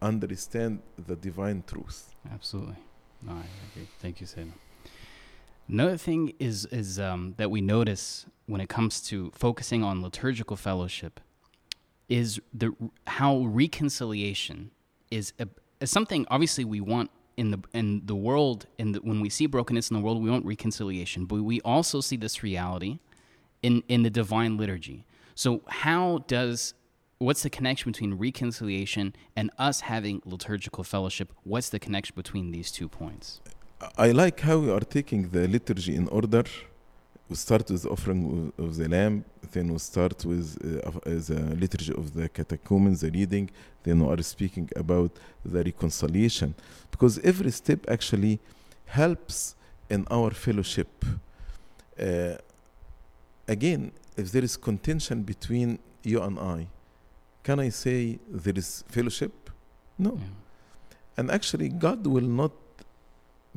understand 0.00 0.80
the 1.08 1.16
divine 1.16 1.64
truth. 1.66 2.14
Absolutely. 2.32 2.76
No, 3.22 3.32
I 3.32 3.46
agree. 3.66 3.88
Thank 3.98 4.20
you, 4.20 4.26
Sayedna. 4.26 4.52
Another 5.68 5.96
thing 5.96 6.32
is 6.38 6.66
is 6.66 6.98
um, 6.98 7.34
that 7.36 7.50
we 7.50 7.60
notice 7.60 8.26
when 8.46 8.60
it 8.60 8.68
comes 8.68 9.00
to 9.10 9.30
focusing 9.34 9.82
on 9.82 10.02
liturgical 10.02 10.56
fellowship 10.56 11.20
is 12.08 12.40
the 12.54 12.68
how 13.06 13.32
reconciliation 13.64 14.70
is, 15.10 15.32
a, 15.38 15.46
is 15.80 15.90
something 15.90 16.24
obviously 16.30 16.64
we 16.64 16.80
want 16.80 17.10
in 17.36 17.50
the 17.50 17.60
in 17.74 17.86
the 18.06 18.18
world 18.28 18.66
in 18.78 18.92
the, 18.92 18.98
when 19.00 19.20
we 19.20 19.28
see 19.28 19.46
brokenness 19.46 19.90
in 19.90 19.94
the 19.98 20.02
world 20.04 20.22
we 20.22 20.30
want 20.30 20.44
reconciliation 20.46 21.26
but 21.26 21.42
we 21.52 21.60
also 21.72 22.00
see 22.00 22.16
this 22.16 22.42
reality 22.42 22.98
in 23.62 23.82
in 23.88 24.02
the 24.04 24.10
divine 24.22 24.56
liturgy 24.56 25.04
so 25.34 25.60
how 25.68 26.24
does 26.26 26.74
what's 27.18 27.42
the 27.42 27.50
connection 27.50 27.92
between 27.92 28.14
reconciliation 28.14 29.14
and 29.34 29.50
us 29.58 29.82
having 29.82 30.22
liturgical 30.24 30.84
fellowship 30.84 31.32
what's 31.44 31.68
the 31.68 31.78
connection 31.78 32.14
between 32.16 32.50
these 32.50 32.70
two 32.70 32.88
points 32.88 33.40
I 33.96 34.10
like 34.10 34.40
how 34.40 34.58
we 34.58 34.70
are 34.72 34.80
taking 34.80 35.28
the 35.28 35.46
liturgy 35.46 35.94
in 35.94 36.08
order. 36.08 36.42
We 37.28 37.36
start 37.36 37.70
with 37.70 37.82
the 37.82 37.90
offering 37.90 38.52
of, 38.58 38.76
the 38.76 38.88
lamb, 38.88 39.24
then 39.52 39.72
we 39.72 39.78
start 39.78 40.24
with 40.24 40.58
uh, 40.64 40.88
uh, 40.88 41.00
the 41.04 41.54
liturgy 41.56 41.92
of 41.92 42.12
the 42.12 42.28
catechumens, 42.28 43.02
the 43.02 43.10
reading, 43.10 43.50
then 43.84 44.00
we 44.00 44.12
are 44.12 44.22
speaking 44.22 44.68
about 44.74 45.12
the 45.44 45.62
reconciliation. 45.62 46.54
Because 46.90 47.20
every 47.20 47.52
step 47.52 47.88
actually 47.88 48.40
helps 48.86 49.54
in 49.88 50.06
our 50.10 50.30
fellowship. 50.30 51.04
Uh, 52.00 52.36
again, 53.46 53.92
if 54.16 54.32
there 54.32 54.42
is 54.42 54.56
contention 54.56 55.22
between 55.22 55.78
you 56.02 56.20
and 56.20 56.36
I, 56.38 56.66
can 57.48 57.60
I 57.60 57.70
say 57.70 58.18
there 58.30 58.58
is 58.62 58.84
fellowship? 58.88 59.32
No. 59.98 60.12
Yeah. 60.12 60.26
And 61.16 61.30
actually, 61.30 61.70
God 61.70 62.06
will 62.06 62.30
not 62.42 62.52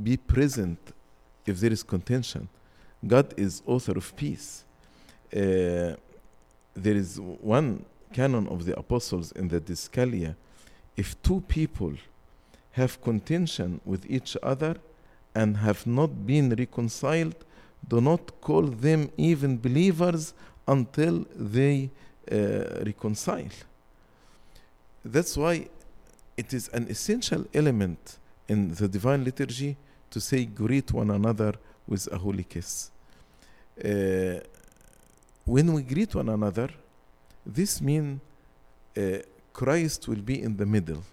be 0.02 0.16
present 0.16 0.80
if 1.46 1.60
there 1.60 1.74
is 1.74 1.84
contention. 1.84 2.48
God 3.06 3.34
is 3.36 3.62
author 3.66 3.98
of 3.98 4.16
peace. 4.16 4.64
Uh, 5.36 5.98
there 6.86 6.98
is 7.04 7.20
one 7.20 7.84
canon 8.14 8.48
of 8.48 8.64
the 8.64 8.80
apostles 8.80 9.34
in 9.34 9.50
the 9.50 9.60
Didascalia. 9.60 10.38
If 10.96 11.22
two 11.22 11.42
people 11.50 11.96
have 12.72 13.02
contention 13.02 13.82
with 13.84 14.10
each 14.10 14.38
other 14.42 14.78
and 15.36 15.58
have 15.58 15.86
not 15.86 16.26
been 16.26 16.48
reconciled, 16.64 17.44
do 17.86 18.00
not 18.00 18.40
call 18.40 18.68
them 18.88 19.12
even 19.18 19.58
believers 19.58 20.34
until 20.66 21.26
they 21.36 21.90
uh, 22.32 22.38
reconcile. 22.86 23.52
That's 25.04 25.36
why 25.36 25.68
it 26.38 26.54
is 26.54 26.68
an 26.70 26.88
essential 26.90 27.46
element 27.54 28.18
in 28.48 28.74
the 28.74 28.88
divine 28.88 29.24
liturgy 29.24 29.78
to 30.10 30.20
say 30.20 30.46
greet 30.46 30.92
one 30.92 31.10
another 31.10 31.54
with 31.88 32.08
a 32.12 32.18
holy 32.18 32.44
kiss. 32.44 32.92
Uh, 33.84 34.40
when 35.46 35.74
we 35.74 35.82
greet 35.82 36.14
one 36.14 36.30
another, 36.30 36.70
this 37.46 37.82
means 37.82 38.20
uh, 38.98 39.18
Christ 39.54 40.08
will 40.08 40.22
be 40.22 40.42
in 40.42 40.58
the 40.58 40.66
middle. 40.66 41.04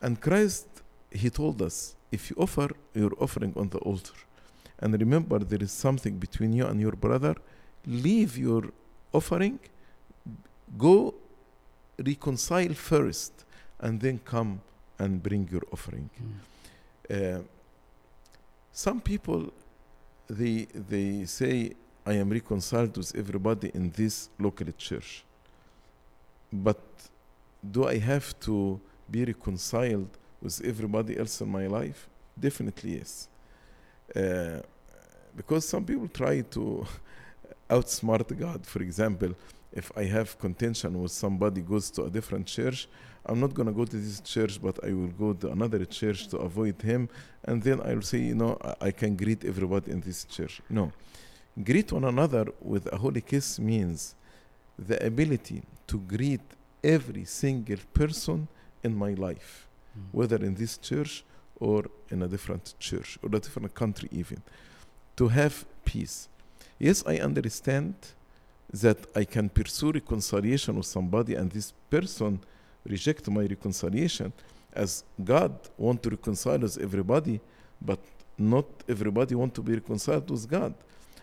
And 0.00 0.20
Christ, 0.20 0.66
He 1.10 1.30
told 1.30 1.60
us, 1.62 1.94
if 2.10 2.30
you 2.30 2.36
offer 2.38 2.68
your 2.94 3.12
offering 3.18 3.52
on 3.56 3.68
the 3.70 3.78
altar, 3.78 4.14
and 4.78 4.98
remember 4.98 5.38
there 5.38 5.62
is 5.62 5.72
something 5.72 6.16
between 6.18 6.52
you 6.52 6.66
and 6.66 6.80
your 6.80 6.92
brother, 6.92 7.34
leave 7.86 8.36
your 8.36 8.64
offering, 9.12 9.58
go 10.76 11.14
reconcile 11.98 12.74
first, 12.74 13.32
and 13.80 14.00
then 14.00 14.18
come 14.24 14.60
and 14.98 15.22
bring 15.22 15.48
your 15.50 15.62
offering. 15.72 16.08
Mm. 17.10 17.38
Uh, 17.38 17.42
some 18.72 19.00
people 19.00 19.52
they 20.28 20.66
they 20.88 21.24
say 21.24 21.72
I 22.04 22.14
am 22.14 22.30
reconciled 22.30 22.96
with 22.96 23.14
everybody 23.14 23.70
in 23.74 23.90
this 23.90 24.28
local 24.38 24.66
church. 24.72 25.24
But 26.52 26.80
do 27.70 27.86
I 27.86 27.98
have 27.98 28.38
to 28.40 28.80
be 29.10 29.24
reconciled 29.24 30.08
with 30.40 30.60
everybody 30.64 31.16
else 31.18 31.40
in 31.40 31.48
my 31.48 31.66
life? 31.66 32.08
Definitely 32.38 32.98
yes. 32.98 33.28
Uh, 34.14 34.60
because 35.36 35.66
some 35.68 35.84
people 35.84 36.08
try 36.08 36.40
to 36.40 36.86
outsmart 37.70 38.36
God. 38.38 38.66
For 38.66 38.82
example, 38.82 39.34
if 39.72 39.90
I 39.96 40.04
have 40.04 40.38
contention 40.38 41.00
with 41.02 41.12
somebody 41.12 41.60
goes 41.62 41.90
to 41.92 42.04
a 42.04 42.10
different 42.10 42.46
church, 42.46 42.88
I'm 43.24 43.40
not 43.40 43.54
going 43.54 43.66
to 43.66 43.72
go 43.72 43.84
to 43.84 43.96
this 43.96 44.20
church, 44.20 44.60
but 44.60 44.82
I 44.84 44.92
will 44.92 45.08
go 45.08 45.32
to 45.32 45.50
another 45.50 45.84
church 45.84 46.28
to 46.28 46.38
avoid 46.38 46.82
him. 46.82 47.08
And 47.44 47.62
then 47.62 47.80
I 47.80 47.94
will 47.94 48.02
say, 48.02 48.18
you 48.18 48.34
know, 48.34 48.58
I, 48.62 48.88
I 48.88 48.90
can 48.90 49.16
greet 49.16 49.44
everybody 49.44 49.92
in 49.92 50.00
this 50.00 50.24
church. 50.24 50.60
No. 50.68 50.92
Greet 51.62 51.92
one 51.92 52.04
another 52.04 52.46
with 52.60 52.92
a 52.92 52.96
holy 52.96 53.20
kiss 53.20 53.58
means 53.58 54.14
the 54.78 55.04
ability 55.06 55.62
to 55.86 55.98
greet 55.98 56.40
every 56.82 57.24
single 57.24 57.78
person 57.94 58.48
in 58.82 58.94
my 58.96 59.14
life, 59.14 59.68
Mm. 59.96 60.04
whether 60.12 60.36
in 60.42 60.54
this 60.54 60.78
church 60.78 61.22
or 61.60 61.84
in 62.10 62.22
a 62.22 62.26
different 62.28 62.74
church 62.78 63.18
or 63.22 63.28
a 63.28 63.38
different 63.38 63.74
country, 63.74 64.08
even, 64.10 64.40
to 65.16 65.28
have 65.28 65.66
peace. 65.84 66.28
Yes, 66.78 67.04
I 67.06 67.18
understand 67.18 67.94
that 68.72 68.98
I 69.14 69.24
can 69.24 69.48
pursue 69.48 69.92
reconciliation 69.92 70.76
with 70.76 70.86
somebody 70.86 71.34
and 71.34 71.50
this 71.50 71.72
person 71.90 72.40
reject 72.84 73.28
my 73.28 73.44
reconciliation 73.44 74.32
as 74.72 75.04
God 75.22 75.52
want 75.76 76.02
to 76.02 76.10
reconcile 76.10 76.58
with 76.58 76.78
everybody, 76.78 77.40
but 77.80 77.98
not 78.38 78.64
everybody 78.88 79.34
want 79.34 79.54
to 79.54 79.62
be 79.62 79.74
reconciled 79.74 80.30
with 80.30 80.48
God. 80.48 80.74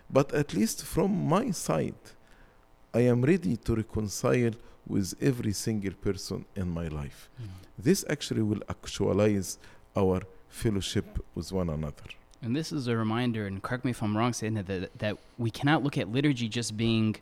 But 0.09 0.33
at 0.33 0.53
least 0.53 0.85
from 0.85 1.27
my 1.27 1.51
side, 1.51 1.95
I 2.93 3.01
am 3.01 3.21
ready 3.21 3.57
to 3.57 3.75
reconcile 3.75 4.51
with 4.87 5.13
every 5.21 5.53
single 5.53 5.93
person 5.93 6.45
in 6.55 6.69
my 6.69 6.87
life. 6.87 7.29
Yeah. 7.39 7.45
This 7.77 8.03
actually 8.09 8.41
will 8.41 8.61
actualize 8.67 9.57
our 9.95 10.21
fellowship 10.49 11.23
with 11.35 11.51
one 11.51 11.69
another. 11.69 12.03
And 12.41 12.55
this 12.55 12.71
is 12.71 12.87
a 12.87 12.95
reminder, 12.95 13.45
and 13.45 13.61
correct 13.61 13.85
me 13.85 13.91
if 13.91 14.01
I'm 14.01 14.17
wrong, 14.17 14.33
saying 14.33 14.55
that, 14.55 14.67
that 14.67 14.97
that 14.99 15.17
we 15.37 15.51
cannot 15.51 15.83
look 15.83 15.97
at 15.97 16.11
liturgy 16.11 16.47
just 16.47 16.75
being, 16.77 17.17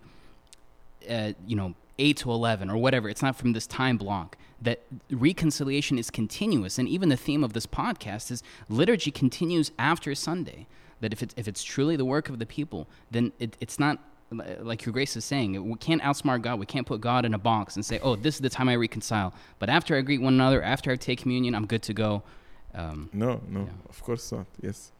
uh, 1.09 1.33
you 1.45 1.55
know, 1.55 1.73
eight 1.99 2.17
to 2.17 2.31
eleven 2.31 2.69
or 2.69 2.77
whatever. 2.77 3.09
It's 3.09 3.21
not 3.21 3.35
from 3.35 3.53
this 3.53 3.67
time 3.67 3.97
block. 3.97 4.37
That 4.61 4.81
reconciliation 5.11 5.99
is 5.99 6.09
continuous, 6.09 6.77
and 6.79 6.87
even 6.87 7.09
the 7.09 7.17
theme 7.17 7.43
of 7.43 7.53
this 7.53 7.65
podcast 7.67 8.31
is 8.31 8.41
liturgy 8.69 9.11
continues 9.11 9.71
after 9.77 10.13
Sunday. 10.15 10.67
That 11.01 11.13
if 11.13 11.21
it's 11.21 11.33
if 11.37 11.47
it's 11.47 11.63
truly 11.63 11.95
the 11.95 12.05
work 12.05 12.29
of 12.29 12.39
the 12.39 12.45
people, 12.45 12.87
then 13.11 13.31
it, 13.39 13.55
it's 13.59 13.77
not 13.77 13.99
like 14.59 14.85
your 14.85 14.91
grace 14.93 15.15
is 15.15 15.23
saying. 15.23 15.69
We 15.69 15.75
can't 15.77 16.01
outsmart 16.01 16.41
God. 16.41 16.59
We 16.59 16.65
can't 16.65 16.85
put 16.87 16.99
God 17.01 17.23
in 17.23 17.33
a 17.33 17.37
box 17.37 17.75
and 17.75 17.85
say, 17.85 17.99
"Oh, 18.01 18.15
this 18.15 18.35
is 18.35 18.41
the 18.41 18.49
time 18.49 18.67
I 18.67 18.75
reconcile." 18.75 19.33
But 19.59 19.69
after 19.69 19.95
I 19.95 20.01
greet 20.01 20.21
one 20.21 20.33
another, 20.33 20.61
after 20.63 20.91
I 20.91 20.95
take 20.95 21.19
communion, 21.21 21.53
I'm 21.55 21.65
good 21.67 21.83
to 21.83 21.93
go. 21.93 22.23
Um, 22.73 23.09
No, 23.13 23.41
no, 23.47 23.61
Yeah. 23.61 23.67
of 23.89 24.03
course 24.03 24.31
not. 24.31 24.47
Yes. 24.61 24.91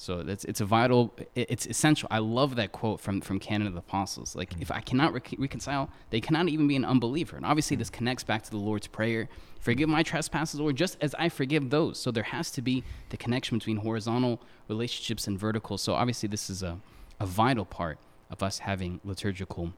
So 0.00 0.22
that's 0.22 0.46
it's 0.46 0.62
a 0.62 0.64
vital, 0.64 1.14
it's 1.34 1.66
essential. 1.66 2.08
I 2.10 2.20
love 2.20 2.56
that 2.56 2.72
quote 2.72 3.02
from 3.02 3.20
from 3.20 3.38
Canon 3.38 3.66
of 3.66 3.74
the 3.74 3.80
Apostles. 3.80 4.34
Like, 4.34 4.54
mm. 4.54 4.62
if 4.62 4.70
I 4.70 4.80
cannot 4.80 5.12
rec- 5.12 5.34
reconcile, 5.36 5.90
they 6.08 6.22
cannot 6.22 6.48
even 6.48 6.66
be 6.66 6.74
an 6.74 6.86
unbeliever. 6.86 7.36
And 7.36 7.44
obviously, 7.44 7.76
this 7.76 7.90
mm. 7.90 7.98
connects 7.98 8.24
back 8.24 8.42
to 8.44 8.50
the 8.50 8.56
Lord's 8.56 8.86
prayer: 8.86 9.28
"Forgive 9.58 9.90
my 9.90 10.02
trespasses, 10.02 10.58
Lord, 10.58 10.76
just 10.76 10.96
as 11.02 11.14
I 11.16 11.28
forgive 11.28 11.68
those." 11.68 11.98
So 11.98 12.10
there 12.10 12.22
has 12.22 12.50
to 12.52 12.62
be 12.62 12.82
the 13.10 13.18
connection 13.18 13.58
between 13.58 13.76
horizontal 13.76 14.40
relationships 14.68 15.26
and 15.26 15.38
vertical. 15.38 15.76
So 15.76 15.92
obviously, 15.92 16.30
this 16.30 16.48
is 16.48 16.62
a 16.62 16.78
a 17.20 17.26
vital 17.26 17.66
part 17.66 17.98
of 18.30 18.42
us 18.42 18.60
having 18.60 19.00
liturgical 19.04 19.74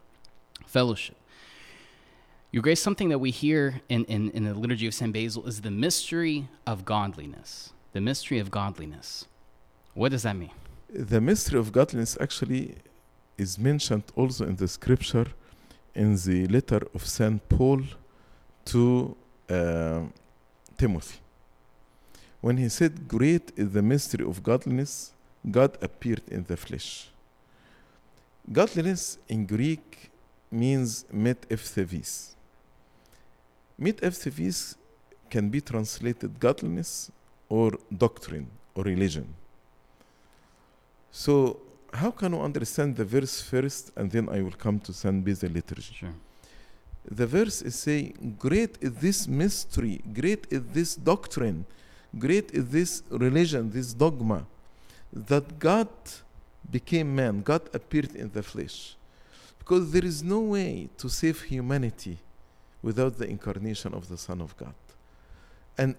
fellowship. 0.65 1.17
Your 2.53 2.63
Grace, 2.63 2.81
something 2.81 3.09
that 3.09 3.19
we 3.19 3.33
hear 3.33 3.81
in, 3.89 4.05
in, 4.05 4.31
in 4.31 4.45
the 4.45 4.55
liturgy 4.55 4.87
of 4.87 4.95
St. 4.95 5.13
Basil 5.13 5.45
is 5.49 5.63
the 5.63 5.71
mystery 5.73 6.49
of 6.65 6.85
godliness. 6.85 7.73
The 7.93 8.01
mystery 8.01 8.39
of 8.39 8.53
godliness. 8.53 9.27
What 9.95 10.11
does 10.11 10.23
that 10.23 10.37
mean? 10.37 10.51
The 10.89 11.21
mystery 11.21 11.59
of 11.59 11.73
godliness 11.73 12.17
actually 12.21 12.77
is 13.37 13.59
mentioned 13.59 14.05
also 14.17 14.47
in 14.47 14.57
the 14.57 14.69
scripture 14.69 15.27
in 15.95 16.17
the 16.17 16.47
letter 16.47 16.81
of 16.95 17.07
St. 17.07 17.47
Paul 17.49 17.83
to 18.67 19.17
uh, 19.51 20.03
Timothy. 20.79 21.19
When 22.41 22.57
he 22.57 22.69
said, 22.69 23.07
Great 23.07 23.53
is 23.57 23.73
the 23.73 23.83
mystery 23.83 24.25
of 24.27 24.43
godliness, 24.43 25.13
God 25.49 25.77
appeared 25.83 26.23
in 26.29 26.45
the 26.45 26.57
flesh. 26.57 27.09
Godliness 28.51 29.19
in 29.29 29.47
Greek 29.47 30.11
means 30.51 31.05
met 31.13 31.49
epthevis. 31.49 32.35
Can 35.31 35.49
be 35.49 35.61
translated 35.61 36.39
godliness 36.39 37.11
or 37.49 37.73
doctrine 37.97 38.49
or 38.75 38.85
religion. 38.85 39.35
So, 41.13 41.61
how 41.93 42.11
can 42.11 42.33
we 42.33 42.43
understand 42.43 42.97
the 42.97 43.05
verse 43.05 43.43
first 43.43 43.93
and 43.97 44.11
then 44.11 44.31
I 44.31 44.41
will 44.41 44.57
come 44.59 44.81
to 44.81 44.95
St. 44.95 45.23
Basil 45.23 45.51
liturgy? 45.51 45.95
Sure. 45.95 46.15
The 47.05 47.27
verse 47.27 47.61
is 47.61 47.75
saying, 47.75 48.37
Great 48.39 48.79
is 48.81 48.95
this 48.95 49.29
mystery, 49.29 50.01
great 50.13 50.47
is 50.51 50.63
this 50.73 50.95
doctrine, 50.95 51.67
great 52.19 52.51
is 52.53 52.69
this 52.71 53.03
religion, 53.11 53.71
this 53.71 53.93
dogma, 53.93 54.47
that 55.13 55.59
God 55.59 55.89
became 56.71 57.15
man, 57.15 57.43
God 57.43 57.69
appeared 57.75 58.17
in 58.17 58.31
the 58.33 58.43
flesh. 58.43 58.97
Because 59.59 59.93
there 59.93 60.05
is 60.05 60.23
no 60.23 60.41
way 60.41 60.89
to 60.97 61.11
save 61.11 61.43
humanity 61.43 62.19
without 62.81 63.19
the 63.19 63.29
incarnation 63.29 63.93
of 63.93 64.09
the 64.09 64.17
Son 64.17 64.41
of 64.41 64.57
God. 64.57 64.75
And 65.77 65.95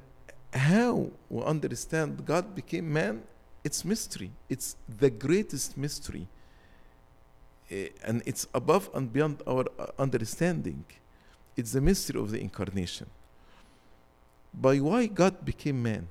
how 0.51 1.11
we 1.29 1.43
understand 1.43 2.25
God 2.25 2.55
became 2.55 2.91
man, 2.91 3.23
it's 3.63 3.85
mystery. 3.85 4.31
It's 4.49 4.75
the 4.87 5.09
greatest 5.09 5.77
mystery. 5.77 6.27
Eh, 7.71 7.89
and 8.03 8.21
it's 8.25 8.47
above 8.53 8.89
and 8.93 9.11
beyond 9.11 9.41
our 9.47 9.65
uh, 9.79 9.87
understanding. 9.97 10.83
It's 11.55 11.71
the 11.71 11.81
mystery 11.81 12.19
of 12.19 12.31
the 12.31 12.39
incarnation. 12.39 13.09
By 14.53 14.79
why 14.79 15.07
God 15.07 15.43
became 15.45 15.81
man, 15.81 16.07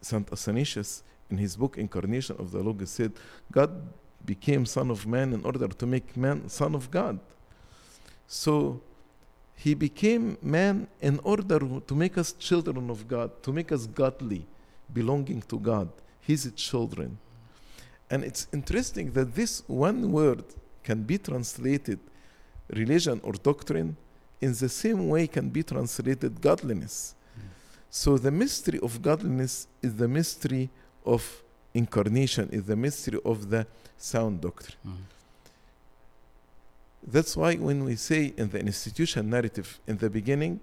St. 0.00 0.32
Athanasius, 0.32 1.02
in 1.30 1.38
his 1.38 1.56
book 1.56 1.76
Incarnation 1.76 2.36
of 2.38 2.52
the 2.52 2.58
Logos, 2.58 2.90
said, 2.90 3.12
God 3.50 3.70
became 4.24 4.64
Son 4.64 4.90
of 4.90 5.06
Man 5.06 5.32
in 5.32 5.44
order 5.44 5.68
to 5.68 5.86
make 5.86 6.16
man 6.16 6.48
Son 6.48 6.74
of 6.74 6.90
God. 6.90 7.18
So 8.26 8.80
he 9.56 9.74
became 9.74 10.36
man 10.42 10.88
in 11.00 11.18
order 11.22 11.58
to 11.58 11.94
make 11.94 12.18
us 12.18 12.32
children 12.32 12.90
of 12.90 13.06
God, 13.08 13.42
to 13.42 13.52
make 13.52 13.72
us 13.72 13.86
godly, 13.86 14.46
belonging 14.92 15.42
to 15.42 15.58
God, 15.58 15.88
his 16.26 16.50
children. 16.56 17.18
And 18.10 18.24
it's 18.24 18.46
interesting 18.52 19.12
that 19.12 19.34
this 19.34 19.62
one 19.66 20.12
word 20.12 20.44
can 20.84 21.02
be 21.02 21.18
translated 21.18 21.98
religion 22.70 23.20
or 23.22 23.32
doctrine 23.32 23.96
in 24.40 24.52
the 24.52 24.68
same 24.68 25.08
way 25.08 25.26
can 25.26 25.48
be 25.48 25.62
translated 25.62 26.40
godliness. 26.40 27.14
So 27.90 28.18
the 28.18 28.30
mystery 28.30 28.78
of 28.80 29.00
godliness 29.00 29.68
is 29.82 29.96
the 29.96 30.08
mystery 30.08 30.68
of 31.04 31.42
incarnation, 31.72 32.48
is 32.50 32.64
the 32.64 32.76
mystery 32.76 33.18
of 33.24 33.48
the 33.48 33.66
sound 33.96 34.40
doctrine. 34.40 34.76
Mm. 34.86 34.96
That's 37.06 37.36
why 37.36 37.54
when 37.54 37.84
we 37.84 37.96
say 37.96 38.34
in 38.36 38.50
the 38.50 38.58
institution 38.58 39.30
narrative 39.30 39.78
in 39.86 39.96
the 39.98 40.10
beginning, 40.10 40.60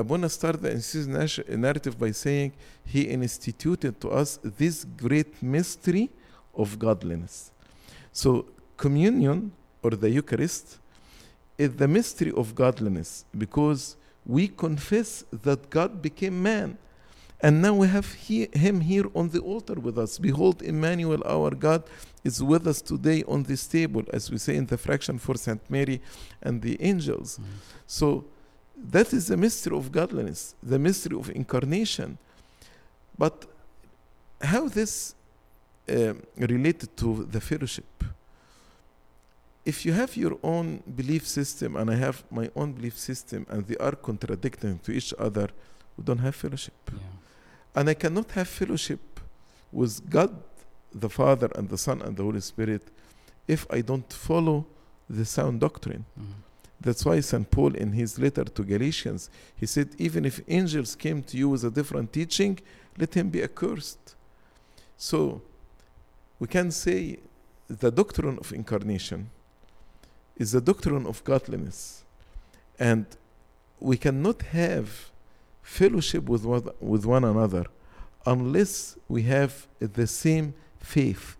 I 0.00 0.02
want 0.02 0.22
to 0.22 0.30
start 0.30 0.62
the 0.62 1.56
narrative 1.58 1.98
by 1.98 2.10
saying 2.12 2.54
he 2.86 3.02
instituted 3.02 4.00
to 4.00 4.08
us 4.08 4.38
this 4.42 4.86
great 4.96 5.42
mystery 5.42 6.08
of 6.54 6.78
godliness. 6.78 7.52
So 8.10 8.46
communion 8.78 9.52
or 9.82 9.90
the 9.90 10.08
Eucharist 10.08 10.78
is 11.58 11.74
the 11.74 11.86
mystery 11.86 12.32
of 12.34 12.54
godliness 12.54 13.26
because 13.36 13.98
we 14.24 14.48
confess 14.48 15.22
that 15.30 15.68
God 15.68 16.00
became 16.00 16.42
man. 16.42 16.78
And 17.42 17.60
now 17.60 17.74
we 17.74 17.86
have 17.88 18.10
he, 18.14 18.48
him 18.54 18.80
here 18.80 19.04
on 19.14 19.28
the 19.28 19.40
altar 19.40 19.74
with 19.74 19.98
us. 19.98 20.18
Behold, 20.18 20.62
Emmanuel, 20.62 21.22
our 21.26 21.50
God, 21.50 21.82
is 22.24 22.42
with 22.42 22.66
us 22.66 22.80
today 22.80 23.22
on 23.28 23.42
this 23.42 23.66
table, 23.66 24.04
as 24.14 24.30
we 24.30 24.38
say 24.38 24.56
in 24.56 24.64
the 24.64 24.78
fraction 24.78 25.18
for 25.18 25.34
Saint 25.34 25.60
Mary 25.68 26.00
and 26.40 26.62
the 26.62 26.80
angels. 26.80 27.38
Mm. 27.38 27.44
So 27.86 28.24
that 28.88 29.12
is 29.12 29.28
the 29.28 29.36
mystery 29.36 29.76
of 29.76 29.92
godliness, 29.92 30.54
the 30.62 30.78
mystery 30.78 31.16
of 31.16 31.30
incarnation. 31.30 32.18
But 33.18 33.46
how 34.40 34.68
this 34.68 35.14
um, 35.88 36.22
related 36.36 36.96
to 36.96 37.24
the 37.24 37.40
fellowship? 37.40 38.04
If 39.64 39.84
you 39.84 39.92
have 39.92 40.16
your 40.16 40.38
own 40.42 40.82
belief 40.96 41.26
system 41.26 41.76
and 41.76 41.90
I 41.90 41.96
have 41.96 42.24
my 42.30 42.50
own 42.56 42.72
belief 42.72 42.98
system 42.98 43.46
and 43.50 43.66
they 43.66 43.76
are 43.76 43.94
contradicting 43.94 44.78
to 44.80 44.92
each 44.92 45.12
other, 45.18 45.48
we 45.96 46.04
don't 46.04 46.18
have 46.18 46.34
fellowship. 46.34 46.74
Yeah. 46.90 46.98
And 47.74 47.90
I 47.90 47.94
cannot 47.94 48.30
have 48.32 48.48
fellowship 48.48 49.20
with 49.70 50.08
God 50.08 50.34
the 50.92 51.08
Father 51.08 51.48
and 51.54 51.68
the 51.68 51.78
Son 51.78 52.02
and 52.02 52.16
the 52.16 52.22
Holy 52.22 52.40
Spirit 52.40 52.82
if 53.46 53.66
I 53.70 53.80
don't 53.80 54.10
follow 54.12 54.66
the 55.08 55.24
sound 55.24 55.60
doctrine. 55.60 56.04
Mm. 56.18 56.24
That's 56.80 57.04
why 57.04 57.20
St. 57.20 57.50
Paul, 57.50 57.74
in 57.74 57.92
his 57.92 58.18
letter 58.18 58.44
to 58.44 58.62
Galatians, 58.62 59.28
he 59.56 59.66
said, 59.66 59.90
Even 59.98 60.24
if 60.24 60.40
angels 60.48 60.94
came 60.94 61.22
to 61.24 61.36
you 61.36 61.50
with 61.50 61.64
a 61.64 61.70
different 61.70 62.12
teaching, 62.12 62.58
let 62.96 63.14
him 63.14 63.28
be 63.28 63.42
accursed. 63.42 64.14
So, 64.96 65.42
we 66.38 66.46
can 66.46 66.70
say 66.70 67.18
the 67.68 67.90
doctrine 67.90 68.38
of 68.38 68.52
incarnation 68.52 69.30
is 70.36 70.52
the 70.52 70.60
doctrine 70.60 71.06
of 71.06 71.22
godliness. 71.22 72.02
And 72.78 73.04
we 73.78 73.98
cannot 73.98 74.40
have 74.42 75.10
fellowship 75.62 76.28
with 76.28 76.44
one, 76.44 76.68
with 76.80 77.04
one 77.04 77.24
another 77.24 77.66
unless 78.26 78.96
we 79.08 79.22
have 79.22 79.66
the 79.78 80.06
same 80.06 80.54
faith, 80.78 81.36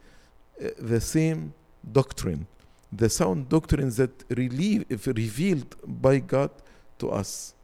uh, 0.63 0.69
the 0.79 1.01
same 1.01 1.53
doctrine, 1.93 2.47
the 2.93 3.09
sound 3.09 3.49
doctrines 3.49 3.97
that 3.97 4.25
relieve, 4.31 4.85
revealed 5.07 5.77
by 5.87 6.19
God 6.19 6.51
to 6.99 7.11
us. 7.11 7.55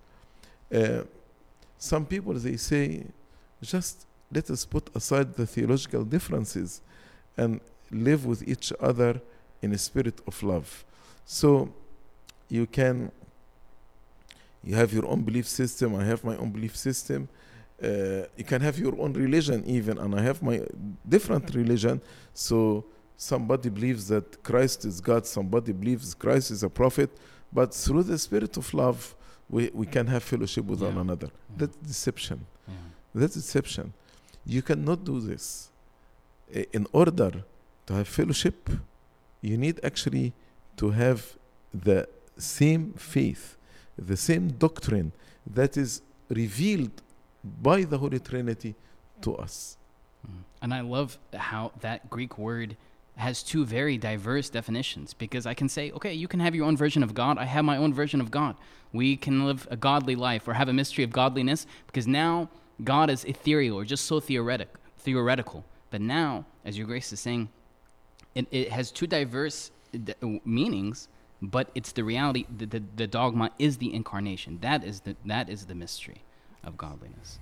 Uh, 0.72 1.02
some 1.78 2.06
people 2.06 2.34
they 2.34 2.56
say, 2.56 3.04
just 3.62 4.06
let 4.32 4.50
us 4.50 4.64
put 4.64 4.88
aside 4.94 5.34
the 5.34 5.46
theological 5.46 6.04
differences 6.04 6.80
and 7.36 7.60
live 7.90 8.24
with 8.26 8.46
each 8.48 8.72
other 8.80 9.20
in 9.62 9.72
a 9.72 9.78
spirit 9.78 10.20
of 10.26 10.42
love. 10.42 10.84
So 11.24 11.72
you 12.48 12.66
can 12.66 13.10
you 14.62 14.74
have 14.74 14.92
your 14.92 15.06
own 15.06 15.22
belief 15.22 15.46
system, 15.46 15.94
I 15.94 16.04
have 16.04 16.24
my 16.24 16.36
own 16.36 16.50
belief 16.50 16.76
system. 16.76 17.28
Uh, 17.80 18.24
you 18.36 18.44
can 18.44 18.60
have 18.62 18.78
your 18.78 19.00
own 19.00 19.12
religion 19.12 19.62
even, 19.64 19.98
and 19.98 20.14
I 20.14 20.22
have 20.22 20.42
my 20.42 20.62
different 21.08 21.54
religion. 21.54 22.00
So 22.34 22.84
somebody 23.16 23.68
believes 23.70 24.08
that 24.08 24.42
Christ 24.42 24.84
is 24.84 25.00
God, 25.00 25.26
somebody 25.26 25.72
believes 25.72 26.14
Christ 26.14 26.50
is 26.50 26.62
a 26.62 26.68
prophet, 26.68 27.10
but 27.52 27.72
through 27.74 28.02
the 28.04 28.18
spirit 28.18 28.56
of 28.56 28.72
love, 28.74 29.14
we, 29.48 29.70
we 29.72 29.86
can 29.86 30.06
have 30.08 30.22
fellowship 30.22 30.64
with 30.64 30.80
Yeah. 30.80 30.88
one 30.88 30.98
another. 30.98 31.28
Yeah. 31.50 31.56
That's 31.66 31.76
deception. 31.76 32.46
Yeah. 32.68 32.74
That's 33.14 33.34
deception. 33.34 33.92
You 34.44 34.62
cannot 34.62 35.04
do 35.04 35.20
this. 35.20 35.70
In 36.72 36.86
order 36.92 37.42
to 37.86 37.94
have 37.94 38.06
fellowship, 38.08 38.70
you 39.40 39.56
need 39.56 39.80
actually 39.82 40.32
to 40.76 40.90
have 40.90 41.36
the 41.72 42.08
same 42.38 42.92
faith, 42.92 43.56
the 43.98 44.16
same 44.16 44.48
doctrine 44.48 45.12
that 45.46 45.76
is 45.76 46.02
revealed 46.28 47.02
by 47.62 47.82
the 47.82 47.98
Holy 47.98 48.18
Trinity 48.20 48.74
to 49.22 49.36
us. 49.36 49.76
Mm. 50.26 50.42
And 50.62 50.74
I 50.74 50.80
love 50.80 51.18
how 51.34 51.72
that 51.80 52.10
Greek 52.10 52.36
word 52.38 52.76
has 53.16 53.42
two 53.42 53.64
very 53.64 53.96
diverse 53.96 54.50
definitions 54.50 55.14
because 55.14 55.46
I 55.46 55.54
can 55.54 55.68
say, 55.68 55.90
okay, 55.92 56.12
you 56.12 56.28
can 56.28 56.40
have 56.40 56.54
your 56.54 56.66
own 56.66 56.76
version 56.76 57.02
of 57.02 57.14
God. 57.14 57.38
I 57.38 57.44
have 57.44 57.64
my 57.64 57.76
own 57.76 57.94
version 57.94 58.20
of 58.20 58.30
God. 58.30 58.56
We 58.92 59.16
can 59.16 59.46
live 59.46 59.66
a 59.70 59.76
godly 59.76 60.14
life 60.14 60.46
or 60.46 60.54
have 60.54 60.68
a 60.68 60.72
mystery 60.72 61.02
of 61.02 61.10
godliness 61.10 61.66
because 61.86 62.06
now 62.06 62.50
God 62.84 63.08
is 63.08 63.24
ethereal 63.24 63.76
or 63.76 63.84
just 63.84 64.04
so 64.04 64.20
theoretic, 64.20 64.68
theoretical. 64.98 65.64
But 65.90 66.02
now, 66.02 66.44
as 66.64 66.76
your 66.76 66.86
grace 66.86 67.12
is 67.12 67.20
saying, 67.20 67.48
it, 68.34 68.46
it 68.50 68.70
has 68.70 68.90
two 68.90 69.06
diverse 69.06 69.70
d- 69.92 70.12
uh, 70.22 70.26
meanings, 70.44 71.08
but 71.40 71.70
it's 71.74 71.92
the 71.92 72.04
reality. 72.04 72.44
The, 72.54 72.66
the, 72.66 72.82
the 72.96 73.06
dogma 73.06 73.50
is 73.58 73.78
the 73.78 73.94
incarnation. 73.94 74.58
That 74.60 74.84
is 74.84 75.00
the 75.00 75.16
that 75.24 75.48
is 75.48 75.66
the 75.66 75.74
mystery 75.74 76.22
of 76.62 76.76
godliness. 76.76 77.38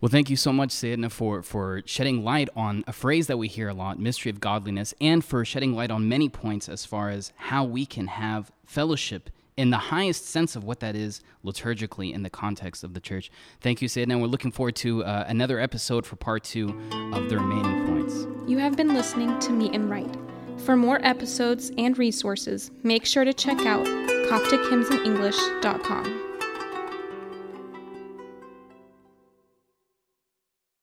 Well, 0.00 0.08
thank 0.08 0.30
you 0.30 0.36
so 0.36 0.52
much, 0.52 0.70
Sayedna, 0.70 1.10
for, 1.10 1.42
for 1.42 1.82
shedding 1.84 2.22
light 2.22 2.48
on 2.54 2.84
a 2.86 2.92
phrase 2.92 3.26
that 3.26 3.36
we 3.36 3.48
hear 3.48 3.68
a 3.68 3.74
lot, 3.74 3.98
mystery 3.98 4.30
of 4.30 4.38
godliness, 4.38 4.94
and 5.00 5.24
for 5.24 5.44
shedding 5.44 5.74
light 5.74 5.90
on 5.90 6.08
many 6.08 6.28
points 6.28 6.68
as 6.68 6.84
far 6.84 7.10
as 7.10 7.32
how 7.36 7.64
we 7.64 7.84
can 7.84 8.06
have 8.06 8.52
fellowship 8.64 9.28
in 9.56 9.70
the 9.70 9.78
highest 9.78 10.26
sense 10.26 10.54
of 10.54 10.62
what 10.62 10.78
that 10.78 10.94
is 10.94 11.20
liturgically 11.44 12.14
in 12.14 12.22
the 12.22 12.30
context 12.30 12.84
of 12.84 12.94
the 12.94 13.00
church. 13.00 13.28
Thank 13.60 13.82
you, 13.82 13.88
Sayedna. 13.88 14.20
We're 14.20 14.28
looking 14.28 14.52
forward 14.52 14.76
to 14.76 15.02
uh, 15.02 15.24
another 15.26 15.58
episode 15.58 16.06
for 16.06 16.14
part 16.14 16.44
two 16.44 16.68
of 17.12 17.28
the 17.28 17.36
remaining 17.36 17.84
points. 17.88 18.24
You 18.48 18.58
have 18.58 18.76
been 18.76 18.94
listening 18.94 19.36
to 19.40 19.50
Meet 19.50 19.74
and 19.74 19.90
Right. 19.90 20.16
For 20.58 20.76
more 20.76 21.04
episodes 21.04 21.72
and 21.76 21.98
resources, 21.98 22.70
make 22.84 23.04
sure 23.04 23.24
to 23.24 23.32
check 23.32 23.58
out 23.66 23.84
CopticHymnsInEnglish.com. 23.84 26.27